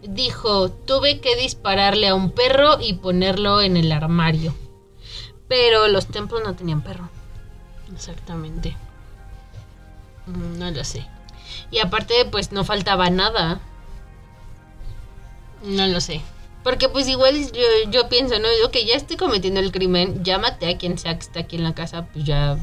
[0.03, 4.55] dijo, tuve que dispararle a un perro y ponerlo en el armario.
[5.47, 7.09] Pero los Temple no tenían perro.
[7.93, 8.75] Exactamente.
[10.25, 11.05] Mm, No lo sé.
[11.69, 13.59] Y aparte, pues no faltaba nada.
[15.63, 16.21] No lo sé.
[16.65, 18.47] Porque pues igual yo, yo pienso, ¿no?
[18.65, 21.63] Ok, ya estoy cometiendo el crimen, ya maté a quien sea que está aquí en
[21.63, 22.57] la casa, pues ya...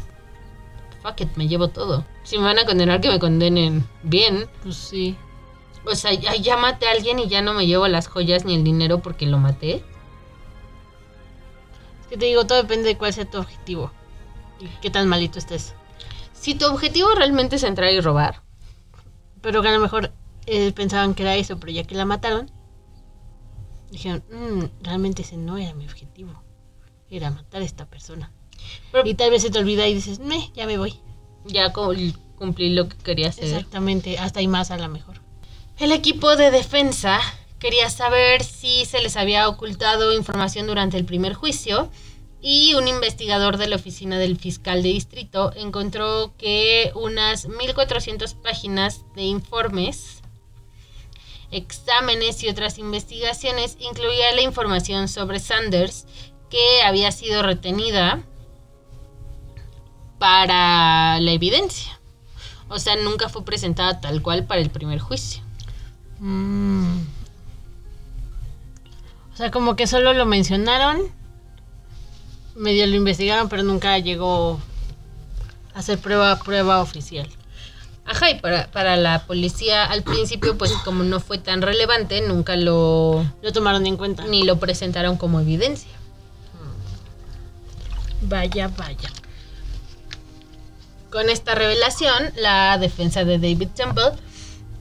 [1.04, 2.04] Fuck it, me llevo todo.
[2.24, 4.48] Si me van a condenar, que me condenen bien.
[4.64, 5.16] Pues sí.
[5.86, 8.56] O sea, ya, ya maté a alguien y ya no me llevo las joyas ni
[8.56, 9.84] el dinero porque lo maté.
[12.00, 13.92] Es que te digo, todo depende de cuál sea tu objetivo.
[14.58, 15.74] Y qué tan malito estés.
[16.32, 18.42] Si tu objetivo realmente es entrar y robar,
[19.40, 20.10] Pero que a lo mejor
[20.46, 22.50] eh, pensaban que era eso, pero ya que la mataron,
[23.92, 26.42] dijeron, "Mm, realmente ese no era mi objetivo.
[27.08, 28.32] Era matar a esta persona.
[28.90, 30.98] Pero- y tal vez se te olvida y dices, me, ya me voy.
[31.44, 33.44] ya cumplí lo que quería hacer.
[33.44, 35.20] Exactamente, hasta hay más a lo mejor.
[35.78, 37.18] El equipo de defensa
[37.58, 41.90] quería saber si se les había ocultado información durante el primer juicio
[42.40, 49.04] y un investigador de la oficina del fiscal de distrito encontró que unas 1.400 páginas
[49.16, 50.21] de informes,
[51.52, 56.06] exámenes y otras investigaciones incluía la información sobre Sanders
[56.50, 58.22] que había sido retenida
[60.18, 61.98] para la evidencia.
[62.68, 65.42] O sea, nunca fue presentada tal cual para el primer juicio.
[66.20, 67.00] Mm.
[69.32, 71.00] O sea, como que solo lo mencionaron,
[72.54, 74.60] medio lo investigaron, pero nunca llegó
[75.74, 77.28] a hacer prueba, prueba oficial.
[78.04, 82.56] Ajá, y para, para la policía al principio, pues como no fue tan relevante, nunca
[82.56, 84.24] lo Lo tomaron en cuenta.
[84.26, 85.90] ni lo presentaron como evidencia.
[88.22, 89.10] Vaya, vaya.
[91.10, 94.12] Con esta revelación, la defensa de David Temple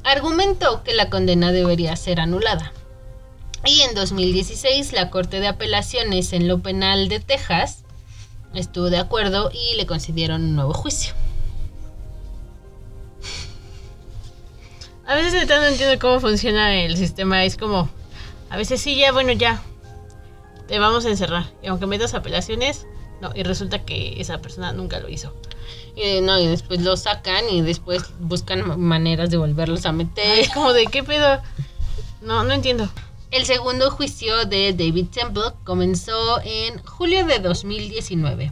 [0.04, 2.72] argumentó que la condena debería ser anulada.
[3.66, 7.84] Y en 2016, la Corte de Apelaciones en lo Penal de Texas
[8.56, 11.14] estuvo de acuerdo y le concedieron un nuevo juicio.
[15.06, 17.44] A veces neta no entiendo cómo funciona el sistema.
[17.44, 17.90] Es como,
[18.50, 19.62] a veces sí, ya, bueno, ya.
[20.68, 21.46] Te vamos a encerrar.
[21.62, 22.86] Y aunque metas apelaciones,
[23.22, 23.32] no.
[23.36, 25.36] Y resulta que esa persona nunca lo hizo.
[25.96, 30.40] Y, no, y después lo sacan y después buscan ma- maneras de volverlos a meter.
[30.40, 31.42] Es como de, ¿qué pedo?
[32.22, 32.90] No, no entiendo.
[33.32, 38.52] El segundo juicio de David Temple comenzó en julio de 2019.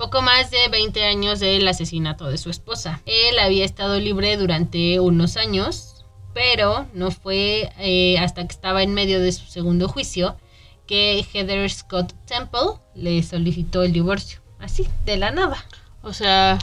[0.00, 3.02] Poco más de 20 años del asesinato de su esposa.
[3.04, 8.94] Él había estado libre durante unos años, pero no fue eh, hasta que estaba en
[8.94, 10.36] medio de su segundo juicio
[10.86, 14.40] que Heather Scott Temple le solicitó el divorcio.
[14.58, 15.62] Así, de la nada.
[16.02, 16.56] O sea,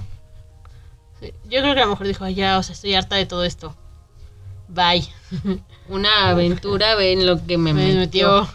[1.21, 3.43] yo creo que a lo mejor dijo, "Ay, ya, o sea, estoy harta de todo
[3.43, 3.75] esto.
[4.67, 5.07] Bye.
[5.89, 7.97] Una aventura, ven lo que me, Me metió.
[8.41, 8.53] metió.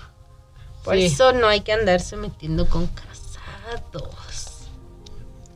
[0.83, 1.05] Por Sí.
[1.05, 4.11] eso no hay que andarse metiendo con casados.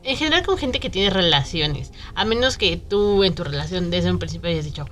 [0.07, 1.91] En general con gente que tiene relaciones.
[2.15, 4.85] A menos que tú en tu relación desde un principio hayas dicho,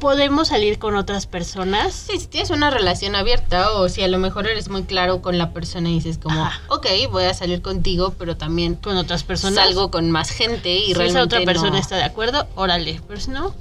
[0.00, 1.94] podemos salir con otras personas.
[1.94, 5.38] Sí, si tienes una relación abierta o si a lo mejor eres muy claro con
[5.38, 6.60] la persona y dices como, Ajá.
[6.70, 9.64] ok, voy a salir contigo, pero también Con otras personas.
[9.64, 11.78] salgo con más gente y si realmente esa otra persona no.
[11.78, 13.00] está de acuerdo, órale.
[13.06, 13.54] Pero si no,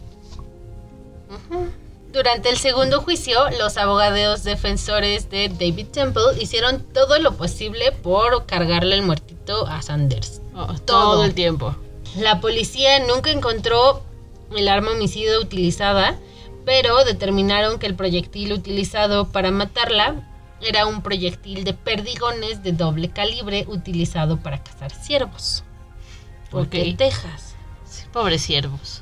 [1.29, 1.67] Ujú.
[2.13, 8.45] Durante el segundo juicio, los abogados defensores de David Temple hicieron todo lo posible por
[8.45, 10.39] cargarle el muertito a Sanders.
[10.55, 11.13] oh, todo.
[11.13, 11.25] Todo.
[11.25, 11.75] el tiempo.
[12.15, 14.03] La policía nunca encontró
[14.55, 16.19] el arma homicida utilizada,
[16.65, 20.29] pero determinaron que el proyectil utilizado para matarla
[20.61, 25.63] era un proyectil de perdigones de doble calibre utilizado para cazar ciervos.
[26.51, 26.97] Porque Ok.
[26.97, 27.55] Texas.
[27.89, 29.01] Sí, pobres siervos.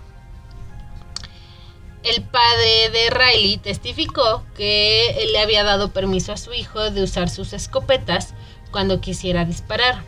[2.04, 7.30] El padre de Riley testificó que le había dado permiso a su hijo de usar
[7.30, 8.34] sus escopetas
[8.72, 10.04] cuando quisiera disparar.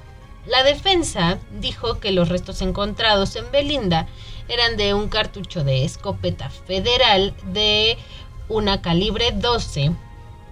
[0.47, 4.07] La defensa dijo que los restos encontrados en Belinda
[4.47, 7.97] eran de un cartucho de escopeta federal de
[8.49, 9.91] una calibre 12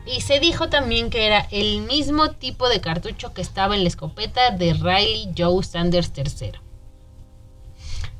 [0.05, 3.89] y se dijo también que era el mismo tipo de cartucho que estaba en la
[3.89, 6.51] escopeta de Riley Joe Sanders III.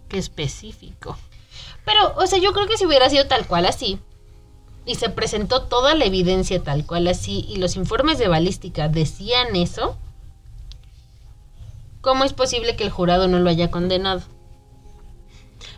[0.10, 1.18] Qué específico.
[1.86, 4.00] Pero, o sea, yo creo que si hubiera sido tal cual así,
[4.86, 9.56] y se presentó toda la evidencia tal cual así, y los informes de balística decían
[9.56, 9.98] eso,
[12.02, 14.22] ¿cómo es posible que el jurado no lo haya condenado?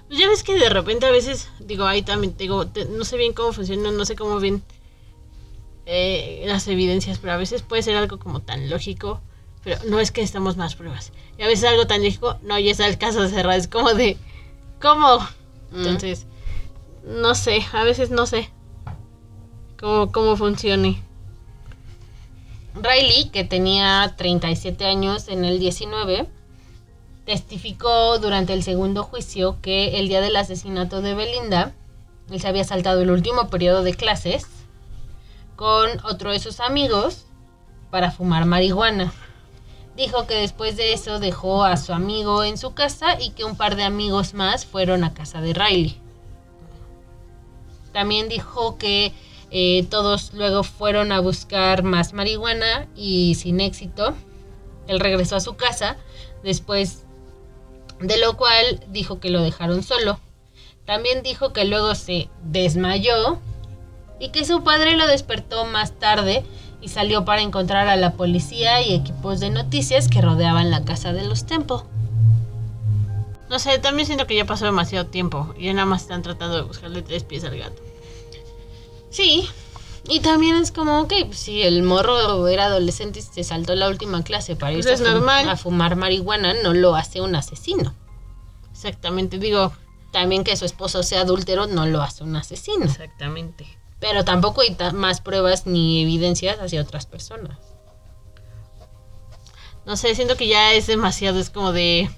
[0.07, 3.33] Pues ya ves que de repente a veces, digo, ahí también digo, no sé bien
[3.33, 4.63] cómo funciona, no sé cómo ven
[5.85, 9.21] eh, las evidencias, pero a veces puede ser algo como tan lógico,
[9.63, 11.11] pero no es que necesitamos más pruebas.
[11.37, 14.17] Y a veces algo tan lógico, no, ya está el caso cerrado, es como de,
[14.81, 15.19] ¿cómo?
[15.73, 16.27] Entonces,
[17.03, 18.49] no sé, a veces no sé
[19.79, 21.01] cómo, cómo funcione.
[22.75, 26.27] Riley, que tenía 37 años en el 19,
[27.25, 31.73] testificó durante el segundo juicio que el día del asesinato de Belinda,
[32.31, 34.47] él se había saltado el último periodo de clases
[35.55, 37.25] con otro de sus amigos
[37.91, 39.13] para fumar marihuana.
[39.95, 43.55] Dijo que después de eso dejó a su amigo en su casa y que un
[43.55, 45.97] par de amigos más fueron a casa de Riley.
[47.91, 49.13] También dijo que
[49.51, 54.15] eh, todos luego fueron a buscar más marihuana y sin éxito.
[54.87, 55.97] Él regresó a su casa,
[56.43, 57.03] después
[57.99, 60.19] de lo cual dijo que lo dejaron solo.
[60.85, 63.39] También dijo que luego se desmayó
[64.19, 66.43] y que su padre lo despertó más tarde
[66.83, 71.13] y salió para encontrar a la policía y equipos de noticias que rodeaban la casa
[71.13, 71.77] de los Temple.
[73.49, 76.63] No sé, también siento que ya pasó demasiado tiempo y nada más están tratando de
[76.63, 77.81] buscarle tres pies al gato.
[79.09, 79.47] Sí,
[80.09, 83.87] y también es como, ok, pues si el morro era adolescente y se saltó la
[83.89, 87.93] última clase para Pues irse a, fum- a fumar marihuana, no lo hace un asesino.
[88.71, 89.71] Exactamente, digo,
[90.11, 92.85] También que su esposo sea adúltero no lo hace un asesino.
[92.85, 93.65] exactamente.
[94.03, 97.57] Pero tampoco hay más pruebas ni evidencias hacia otras personas.
[99.85, 102.09] No sé, siento que ya es demasiado, es como de...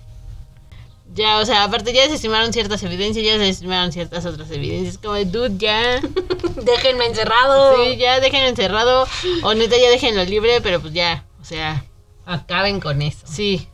[1.13, 4.97] Ya, o sea, aparte ya desestimaron ciertas evidencias, ya desestimaron ciertas otras evidencias.
[4.97, 6.01] Como de, dude, ya...
[6.63, 7.75] Déjenme encerrado.
[7.75, 9.07] Sí, ya déjenlo encerrado.
[9.43, 11.85] O neta, ya déjenlo libre, pero pues ya, o sea,
[12.25, 13.27] Acaben con eso.
[13.27, 13.67] sí.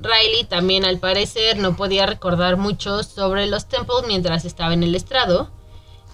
[0.00, 4.96] Riley también al parecer no podía recordar mucho sobre los Temple mientras estaba en el
[4.96, 5.50] estrado.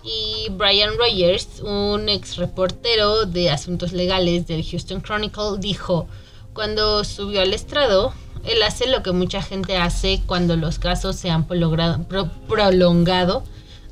[0.04, 6.06] Y Brian Rogers, un ex reportero de asuntos legales del Houston Chronicle, dijo,
[6.52, 8.12] cuando subió al estrado,
[8.44, 13.44] él hace lo que mucha gente hace cuando los casos se han prolongado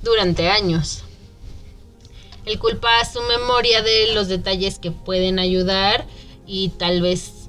[0.03, 1.05] durante años.
[2.45, 6.07] Él culpa a su memoria de los detalles que pueden ayudar
[6.47, 7.49] y tal vez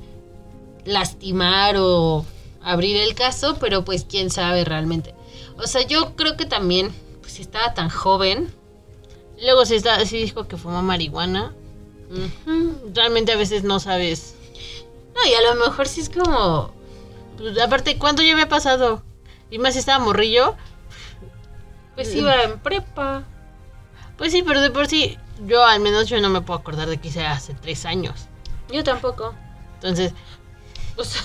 [0.85, 2.25] lastimar o
[2.61, 5.13] abrir el caso, pero pues quién sabe realmente.
[5.57, 6.91] O sea, yo creo que también,
[7.33, 8.53] si estaba tan joven,
[9.41, 11.53] Luego sí, está, sí dijo que fumó marihuana.
[12.93, 14.35] Realmente a veces no sabes.
[15.15, 16.71] no, y a lo mejor sí es como,
[17.37, 19.01] Pues, aparte, ¿cuánto ya había pasado?
[19.49, 20.55] Y más si estaba morrillo.
[21.95, 23.23] pues iba en prepa.
[24.17, 26.97] Pues sí, pero de por sí, yo al menos yo no me puedo acordar de
[26.97, 28.27] que hice hace tres años.
[28.71, 29.33] Yo tampoco.
[29.75, 30.13] Entonces,
[30.95, 31.21] O sea,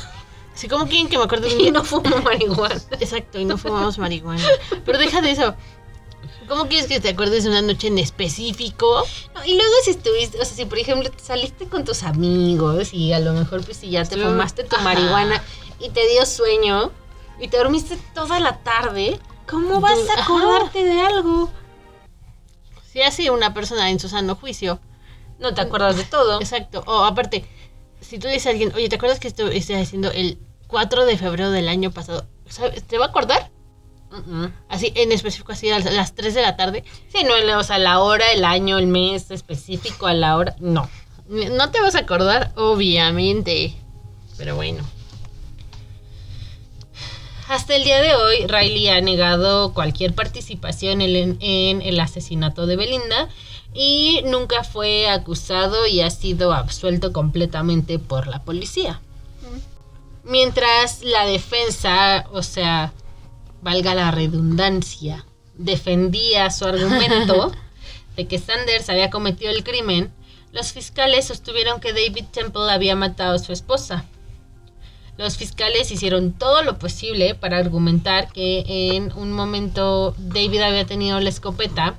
[0.54, 2.74] si como quieren que me acuerde y no fumo marihuana.
[2.98, 4.42] Exacto, y no fumamos marihuana.
[4.84, 5.54] Pero deja de eso.
[6.48, 9.04] ¿Cómo quieres que te acuerdes de una noche en específico?
[9.34, 12.94] No, y luego si estuviste, o sea, si por ejemplo te saliste con tus amigos
[12.94, 14.84] y a lo mejor pues si ya te fumaste tu Ajá.
[14.84, 15.42] marihuana
[15.78, 16.90] y te dio sueño
[17.38, 20.22] y te dormiste toda la tarde, ¿cómo vas a Ajá.
[20.22, 21.50] acordarte de algo?
[22.90, 24.80] Si hace una persona en su sano juicio
[25.38, 26.40] No te acuerdas de todo.
[26.40, 26.82] Exacto.
[26.86, 27.44] O aparte,
[28.00, 31.50] si tú dices a alguien, oye, ¿te acuerdas que esto haciendo el 4 de febrero
[31.50, 32.26] del año pasado?
[32.48, 32.82] ¿Sabes?
[32.82, 33.50] ¿Te va a acordar?
[34.68, 36.84] Así, en específico, así a las 3 de la tarde.
[37.12, 40.56] Sí, no, o sea, la hora, el año, el mes específico, a la hora.
[40.60, 40.88] No.
[41.28, 43.74] No te vas a acordar, obviamente.
[44.36, 44.82] Pero bueno.
[47.48, 52.76] Hasta el día de hoy, Riley ha negado cualquier participación en, en el asesinato de
[52.76, 53.28] Belinda
[53.72, 59.00] y nunca fue acusado y ha sido absuelto completamente por la policía.
[60.24, 62.92] Mientras la defensa, o sea,
[63.62, 65.24] valga la redundancia,
[65.56, 67.52] defendía su argumento
[68.16, 70.12] de que Sanders había cometido el crimen,
[70.52, 74.04] los fiscales sostuvieron que David Temple había matado a su esposa.
[75.18, 81.18] Los fiscales hicieron todo lo posible para argumentar que en un momento David había tenido
[81.20, 81.96] la escopeta.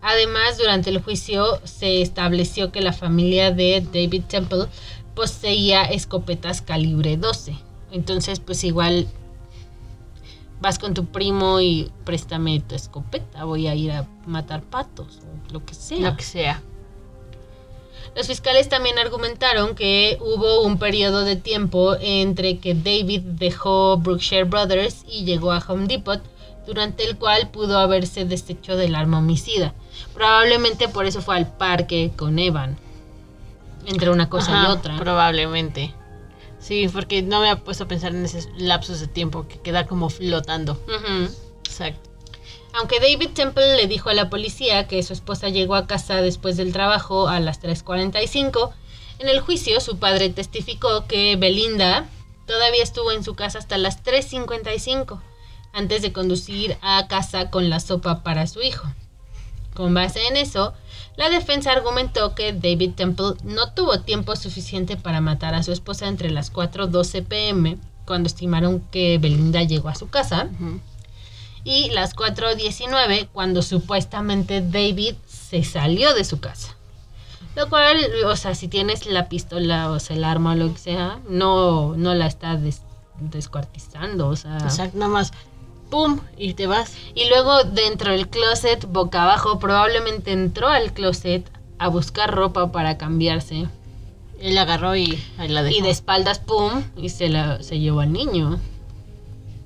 [0.00, 4.66] Además, durante el juicio se estableció que la familia de David Temple
[5.14, 7.56] poseía escopetas calibre 12.
[7.90, 9.08] Entonces, pues igual
[10.62, 15.52] vas con tu primo y préstame tu escopeta, voy a ir a matar patos o
[15.52, 16.10] lo que sea.
[16.10, 16.62] Lo que sea.
[18.14, 24.44] Los fiscales también argumentaron que hubo un periodo de tiempo entre que David dejó Brookshire
[24.44, 26.20] Brothers y llegó a Home Depot,
[26.66, 29.74] durante el cual pudo haberse deshecho del arma homicida.
[30.14, 32.76] Probablemente por eso fue al parque con Evan.
[33.86, 34.96] Entre una cosa Ajá, y otra.
[34.96, 35.92] Probablemente.
[36.62, 39.86] Sí, porque no me ha puesto a pensar en esos lapsos de tiempo que queda
[39.86, 40.80] como flotando.
[41.64, 42.10] Exacto.
[42.74, 46.56] Aunque David Temple le dijo a la policía que su esposa llegó a casa después
[46.56, 48.72] del trabajo a las 3.45,
[49.18, 52.08] en el juicio su padre testificó que Belinda
[52.46, 55.20] todavía estuvo en su casa hasta las 3.55
[55.72, 58.86] antes de conducir a casa con la sopa para su hijo.
[59.74, 60.74] Con base en eso,
[61.16, 66.08] la defensa argumentó que David Temple no tuvo tiempo suficiente para matar a su esposa
[66.08, 70.48] entre las 4.12 pm, cuando estimaron que Belinda llegó a su casa,
[71.64, 76.74] y las 4.19 cuando supuestamente David se salió de su casa.
[77.54, 81.18] Lo cual, o sea, si tienes la pistola o el arma o lo que sea,
[81.28, 82.80] no, no la está des-
[83.20, 84.56] descuartizando, o sea.
[84.58, 85.32] Exacto, nada más.
[85.92, 86.20] ¡Pum!
[86.38, 86.94] Y te vas.
[87.14, 91.46] Y luego dentro del closet, boca abajo, probablemente entró al closet
[91.78, 93.68] a buscar ropa para cambiarse.
[94.40, 95.76] Él agarró y ahí la dejó.
[95.76, 98.58] Y de espaldas, pum, y se, la, se llevó al niño.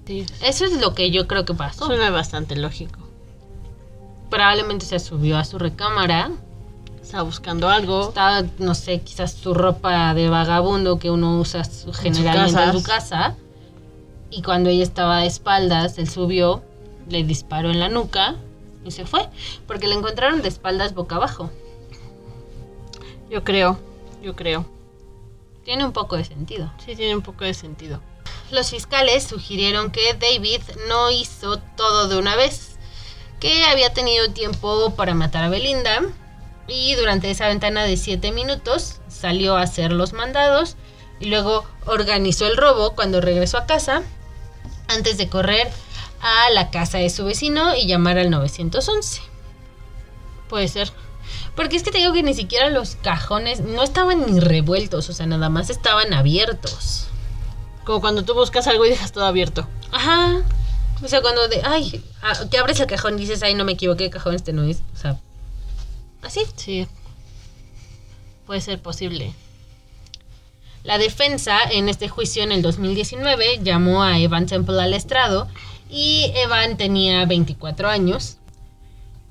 [0.04, 1.86] Sí, Eso es lo que yo creo que pasó.
[1.86, 2.98] suena bastante lógico.
[4.28, 6.32] Probablemente se subió a su recámara,
[7.00, 8.08] Estaba buscando algo.
[8.08, 11.62] Estaba, no sé, quizás su ropa de vagabundo que uno usa
[11.92, 13.36] generalmente en su casa.
[14.30, 16.62] Y cuando ella estaba de espaldas, él subió,
[17.08, 18.36] le disparó en la nuca
[18.84, 19.28] y se fue.
[19.66, 21.50] Porque le encontraron de espaldas boca abajo.
[23.30, 23.78] Yo creo.
[24.22, 24.66] Yo creo.
[25.64, 26.72] Tiene un poco de sentido.
[26.84, 28.00] Sí, tiene un poco de sentido.
[28.50, 32.76] Los fiscales sugirieron que David no hizo todo de una vez,
[33.40, 36.02] que había tenido tiempo para matar a Belinda
[36.68, 40.76] y durante esa ventana de 7 minutos salió a hacer los mandados
[41.20, 44.02] y luego organizó el robo cuando regresó a casa
[44.88, 45.68] antes de correr
[46.20, 49.22] a la casa de su vecino y llamar al 911.
[50.48, 50.92] Puede ser.
[51.54, 55.12] Porque es que te digo que ni siquiera los cajones no estaban ni revueltos, o
[55.12, 57.08] sea, nada más estaban abiertos.
[57.84, 59.66] Como cuando tú buscas algo y dejas todo abierto.
[59.90, 60.42] Ajá.
[61.02, 62.02] O sea, cuando de, ay,
[62.50, 64.82] que abres el cajón y dices, ay, no me equivoqué, cajón este no es.
[64.94, 65.18] O sea,
[66.22, 66.42] así.
[66.56, 66.86] Sí.
[68.46, 69.34] Puede ser posible.
[70.86, 75.48] La defensa en este juicio en el 2019 llamó a Evan Temple al estrado
[75.90, 78.36] y Evan tenía 24 años.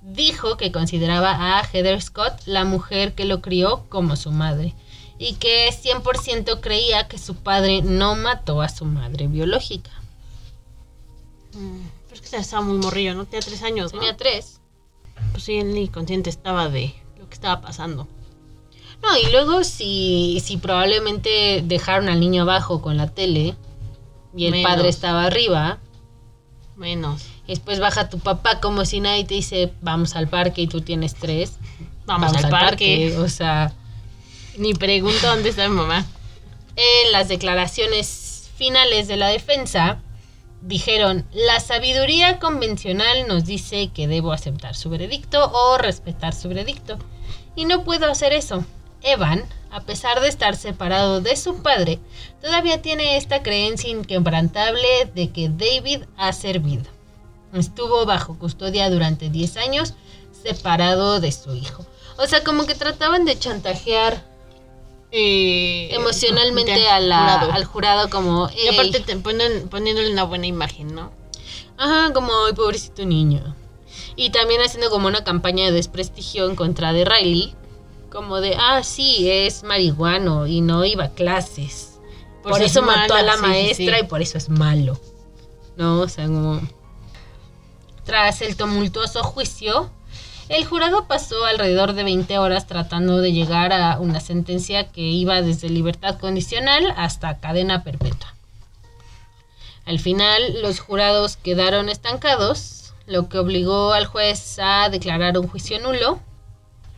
[0.01, 4.73] Dijo que consideraba a Heather Scott la mujer que lo crió como su madre
[5.17, 9.91] y que 100% creía que su padre no mató a su madre biológica.
[11.53, 13.23] Mm, Pero es que estaba muy morrillo, ¿no?
[13.23, 13.99] Tenía tres años, ¿no?
[13.99, 14.59] Tenía tres.
[15.31, 18.09] Pues sí, él ni consciente estaba de lo que estaba pasando.
[19.05, 23.55] No, y luego si, si probablemente dejaron al niño abajo con la tele
[24.35, 24.71] y el Menos.
[24.71, 25.77] padre estaba arriba,
[26.75, 27.23] Menos.
[27.45, 30.81] y después baja tu papá como si nadie te dice vamos al parque y tú
[30.81, 31.57] tienes tres.
[32.05, 33.15] Vamos, al, parque.
[33.17, 33.73] O sea,
[34.57, 36.05] Ni pregunto dónde está mi mamá.
[36.75, 39.99] en las declaraciones finales de la defensa
[40.61, 46.97] dijeron, la sabiduría convencional nos dice que debo aceptar su veredicto o respetar su veredicto.
[47.55, 48.65] Y no puedo hacer eso.
[49.01, 51.99] Evan, a pesar de estar separado de su padre,
[52.41, 56.83] todavía tiene esta creencia inquebrantable de que David ha servido.
[57.53, 59.93] Estuvo bajo custodia durante 10 años,
[60.43, 61.85] separado de su hijo.
[62.17, 64.23] O sea, como que trataban de chantajear
[65.11, 67.51] Eh, emocionalmente ya, a la- jurado.
[67.53, 68.49] al jurado como...
[68.49, 71.11] Y aparte te ponen, poniéndole una buena imagen, ¿no?
[71.77, 73.55] Ajá, como, ay, pobrecito niño.
[74.17, 77.55] Y también haciendo como una campaña de desprestigio en contra de Riley.
[78.15, 81.99] Como de, ah, sí, es marihuano y no iba a clases.
[82.41, 84.05] Por, Por eso mató a la sí, maestra sí.
[84.05, 84.97] y por eso es malo.
[85.75, 85.99] ¿No?
[85.99, 86.61] O sea, como...
[88.05, 89.89] Tras el tumultuoso juicio,
[90.47, 95.41] el jurado pasó alrededor de 20 horas tratando de llegar a una sentencia que iba
[95.41, 98.33] desde libertad condicional hasta cadena perpetua.
[99.83, 105.81] Al final, los jurados quedaron estancados, lo que obligó al juez a declarar un juicio
[105.81, 106.21] nulo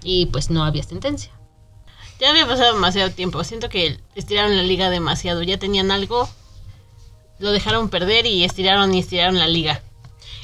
[0.08, 1.34] y pues no había sentencia.
[2.18, 3.43] Ya había pasado demasiado tiempo.
[3.43, 5.43] Siento que estiraron la liga demasiado.
[5.43, 6.30] Ya tenían algo,
[7.39, 9.84] lo dejaron perder y estiraron y estiraron la liga.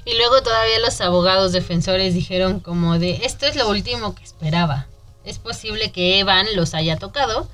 [0.03, 4.87] Y luego todavía los abogados defensores dijeron como de esto es lo último que esperaba.
[5.23, 7.47] Es posible que Evan los haya tocado.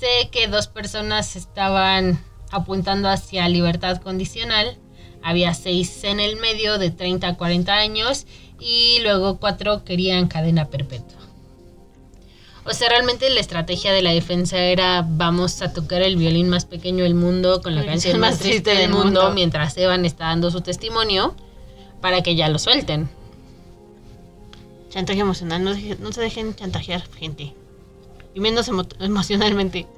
[0.00, 4.78] Sé que dos personas estaban apuntando hacia libertad condicional.
[5.22, 8.26] Había seis en el medio de 30 a 40 años
[8.58, 11.21] y luego cuatro querían cadena perpetua.
[12.64, 16.64] O sea, realmente la estrategia de la defensa era vamos a tocar el violín más
[16.64, 20.50] pequeño del mundo con la El canción más triste del mundo mientras Evan está dando
[20.50, 21.34] su testimonio
[22.00, 23.08] para que ya lo suelten.
[24.90, 25.64] Chantaje emocional.
[25.64, 27.52] No, deje- no se dejen chantajear, gente.
[28.34, 29.86] Y menos emo- emocionalmente.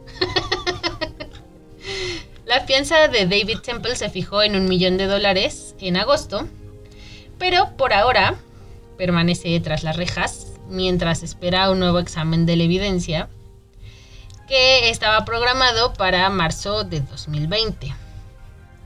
[2.47, 6.47] La fianza de David Temple se fijó en un millón de dólares en agosto,
[7.39, 8.37] pero por ahora
[8.99, 13.29] permanece tras las rejas mientras espera un nuevo examen de la evidencia
[14.49, 17.95] que estaba programado para marzo de 2020.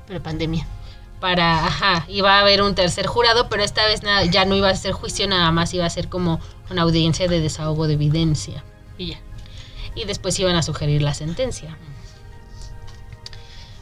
[0.06, 0.66] Pero pandemia.
[1.20, 4.68] Para, ajá, iba a haber un tercer jurado, pero esta vez nada- ya no iba
[4.70, 8.64] a ser juicio, nada más iba a ser como una audiencia de desahogo de evidencia.
[8.96, 9.18] Y ya.
[9.94, 11.76] y después iban a sugerir la sentencia.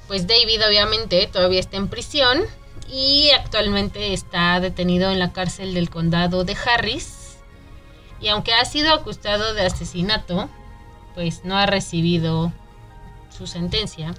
[0.09, 2.43] Pues David obviamente todavía está en prisión
[2.91, 7.16] y actualmente está detenido en la cárcel del condado de Harris.
[8.21, 10.49] Y aunque ha sido acusado de asesinato,
[11.15, 12.53] pues no ha recibido
[13.37, 14.15] su sentencia.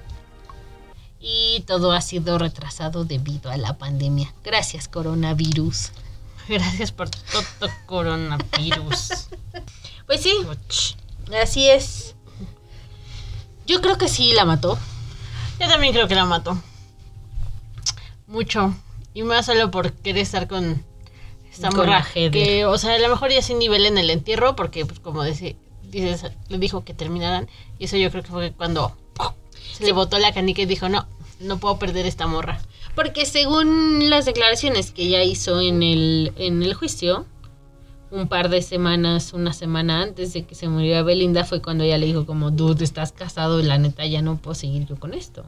[1.19, 4.33] Y todo ha sido retrasado debido a la pandemia.
[4.43, 5.91] Gracias coronavirus.
[6.47, 9.29] Gracias por todo coronavirus.
[10.07, 10.31] Pues sí,
[11.43, 12.15] así es.
[13.65, 14.79] Yo creo que sí la mató.
[15.59, 16.57] Yo también creo que la mató.
[18.25, 18.73] Mucho.
[19.13, 20.81] Y más solo por querer estar con
[21.57, 22.05] esta morra.
[22.13, 25.23] Que, o sea, a lo mejor ya sin nivel en el entierro, porque, pues, como
[25.23, 27.47] dice, dices, le dijo que terminaran.
[27.79, 28.95] Y eso yo creo que fue cuando
[29.73, 31.07] se le botó la canica y dijo, no,
[31.39, 32.59] no puedo perder esta morra.
[32.95, 37.25] Porque según las declaraciones que ella hizo en el, en el juicio,
[38.09, 41.97] un par de semanas, una semana antes de que se muriera Belinda, fue cuando ella
[41.97, 45.13] le dijo como, dude, estás casado y la neta ya no puedo seguir yo con
[45.13, 45.45] esto.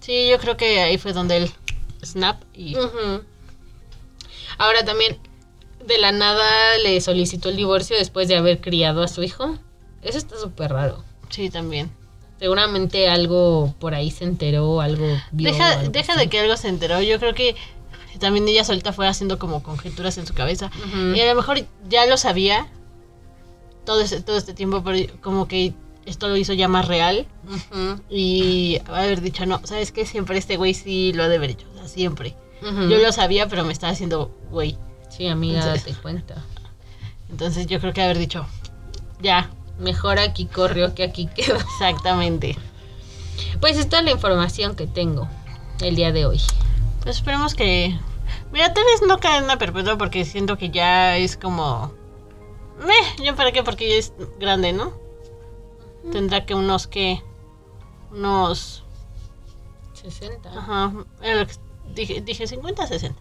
[0.00, 1.50] Sí, yo creo que ahí fue donde él
[2.02, 2.76] snap y...
[4.58, 5.18] Ahora también,
[5.86, 9.58] de la nada le solicitó el divorcio después de haber criado a su hijo.
[10.02, 11.04] Eso está súper raro.
[11.30, 11.90] Sí, también.
[12.38, 15.52] Seguramente algo por ahí se enteró, algo vio.
[15.52, 16.20] Deja, algo deja así.
[16.22, 17.00] de que algo se enteró.
[17.00, 17.54] Yo creo que
[18.18, 20.70] también ella solita fue haciendo como conjeturas en su cabeza.
[21.14, 22.66] Y a lo mejor ya lo sabía
[23.84, 25.74] todo este, todo este tiempo, pero como que
[26.06, 27.26] esto lo hizo ya más real.
[27.46, 30.04] Ujú, Y haber dicho, no, ¿sabes qué?
[30.06, 31.66] Siempre este güey sí lo ha de haber hecho.
[31.74, 32.34] O sea, siempre.
[32.64, 34.78] Yo lo sabía, pero me estaba haciendo güey.
[35.10, 36.34] Sí, amiga, Entonces- date cuenta.
[37.30, 38.46] Entonces yo creo que haber dicho,
[39.20, 41.56] ya, Mejor aquí corrió que aquí quedó.
[41.74, 42.56] exactamente.
[43.60, 45.28] Pues esta es la información que tengo
[45.80, 46.40] el día de hoy.
[47.02, 47.98] Pues esperemos que.
[48.52, 51.92] Mira, tal vez no cadena perpetua porque siento que ya es como.
[52.78, 53.62] Meh, ¿yo para qué?
[53.62, 54.92] Porque ya es grande, ¿no?
[56.12, 57.22] Tendrá que unos que.
[58.12, 58.84] Unos.
[59.94, 60.50] 60.
[60.50, 60.92] Ajá.
[61.22, 61.54] era lo que
[61.94, 63.18] dije, dije 50, 60.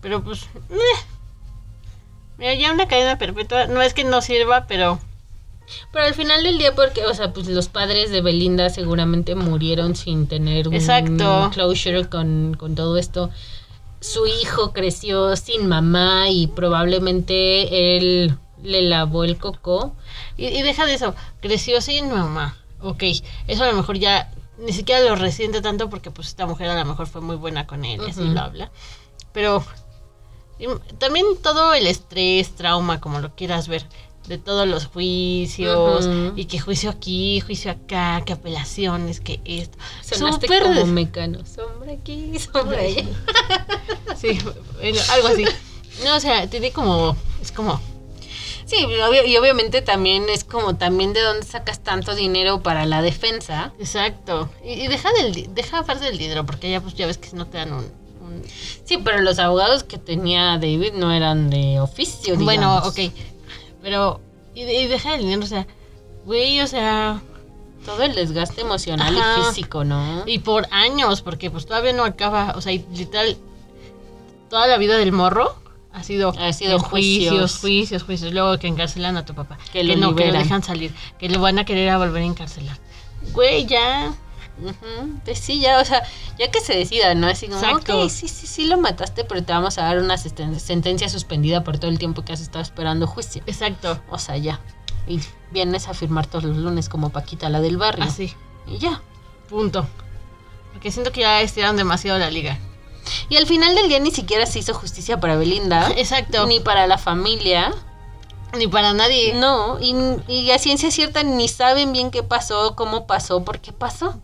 [0.00, 0.48] Pero pues.
[0.68, 0.78] meh.
[2.38, 3.66] Mira, ya una cadena perpetua.
[3.66, 4.98] No es que no sirva, pero.
[5.92, 9.96] Pero al final del día, porque, o sea, pues los padres de Belinda seguramente murieron
[9.96, 11.50] sin tener un Exacto.
[11.54, 13.30] closure con, con todo esto.
[14.00, 19.94] Su hijo creció sin mamá y probablemente él le lavó el coco.
[20.36, 21.14] Y, y deja de eso.
[21.40, 22.58] Creció sin mamá.
[22.82, 23.04] Ok.
[23.46, 24.30] Eso a lo mejor ya.
[24.58, 27.66] Ni siquiera lo resiente tanto porque pues esta mujer a lo mejor fue muy buena
[27.66, 28.70] con él y así lo habla.
[29.32, 29.64] Pero
[30.58, 30.66] y
[30.98, 33.86] también todo el estrés, trauma, como lo quieras ver,
[34.28, 39.76] de todos los juicios, y que juicio aquí, juicio acá, que apelaciones, que esto.
[40.02, 41.40] Sonaste como mecano.
[41.44, 43.04] Sombra aquí, sombra allá.
[44.16, 44.38] Sí,
[44.76, 45.44] bueno, algo así.
[46.04, 47.80] No, o sea, tiene como, es como,
[48.76, 48.86] Sí,
[49.26, 53.72] y obviamente también es como también de dónde sacas tanto dinero para la defensa.
[53.78, 54.48] Exacto.
[54.64, 57.36] Y, y deja del deja aparte del dinero, porque ya pues ya ves que si
[57.36, 57.84] no te dan un,
[58.20, 58.42] un-
[58.84, 62.44] Sí, pero los abogados que tenía David no eran de oficio, digamos.
[62.44, 63.12] Bueno, ok.
[63.82, 64.20] Pero.
[64.54, 65.66] Y, de- y deja del dinero, o sea.
[66.24, 67.20] Güey, o sea.
[67.84, 69.36] Todo el desgaste emocional Ajá.
[69.40, 70.22] y físico, ¿no?
[70.24, 72.54] Y por años, porque pues todavía no acaba.
[72.56, 73.36] O sea, y literal.
[74.48, 75.54] Toda la vida del morro
[75.94, 77.58] ha sido, Ha sido en juicios, juicios.
[77.60, 78.32] juicios, juicios.
[78.32, 79.56] Luego que encarcelan a tu papá.
[79.72, 80.42] Que Que, lo no, que lo liberan.
[80.42, 80.94] dejan salir.
[81.18, 82.78] Que lo van a querer a volver a encarcelar.
[83.32, 84.12] Güey, ya.
[85.24, 86.02] Pues sí, ya, o sea,
[86.38, 87.26] ya que se decida, ¿no?
[87.26, 88.04] Así como, Exacto.
[88.04, 91.64] ok, sí, sí, sí lo mataste, pero te vamos a dar una senten- sentencia suspendida
[91.64, 93.42] por todo el tiempo que has estado esperando juicio.
[93.46, 94.00] Exacto.
[94.10, 94.60] O sea, ya.
[95.08, 95.18] Y
[95.50, 98.04] vienes a firmar todos los lunes como Paquita, la del barrio.
[98.04, 98.32] Así.
[98.68, 99.02] Y ya.
[99.48, 99.86] Punto.
[100.72, 102.58] Porque siento que ya estiraron demasiado la liga.
[103.28, 105.90] Y al final del día ni siquiera se hizo justicia para Belinda.
[105.96, 106.46] Exacto.
[106.46, 107.74] Ni para la familia.
[108.56, 109.34] Ni para nadie.
[109.34, 109.94] No, y,
[110.28, 114.20] y a ciencia cierta ni saben bien qué pasó, cómo pasó, por qué pasó.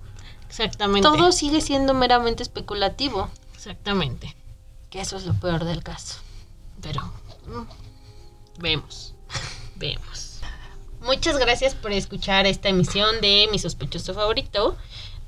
[0.48, 1.08] Exactamente.
[1.08, 3.28] Todo sigue siendo meramente especulativo.
[3.54, 4.36] Exactamente.
[4.88, 6.18] Que eso es lo peor del caso.
[6.80, 7.02] Pero.
[7.46, 7.66] mm,
[8.58, 9.14] Vemos.
[9.76, 10.40] Vemos.
[11.00, 14.76] Muchas gracias por escuchar esta emisión de Mi sospechoso favorito.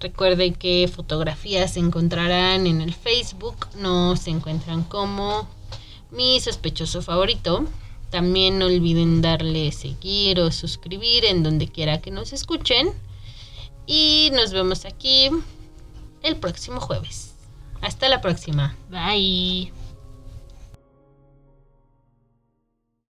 [0.03, 5.49] Recuerden que fotografías se encontrarán en el Facebook, nos encuentran como
[6.11, 7.65] Mi sospechoso favorito.
[8.11, 12.91] También no olviden darle seguir o suscribir en donde quiera que nos escuchen.
[13.87, 15.31] Y nos vemos aquí
[16.25, 17.35] el próximo jueves.
[17.81, 18.75] Hasta la próxima.
[18.91, 19.82] Bye.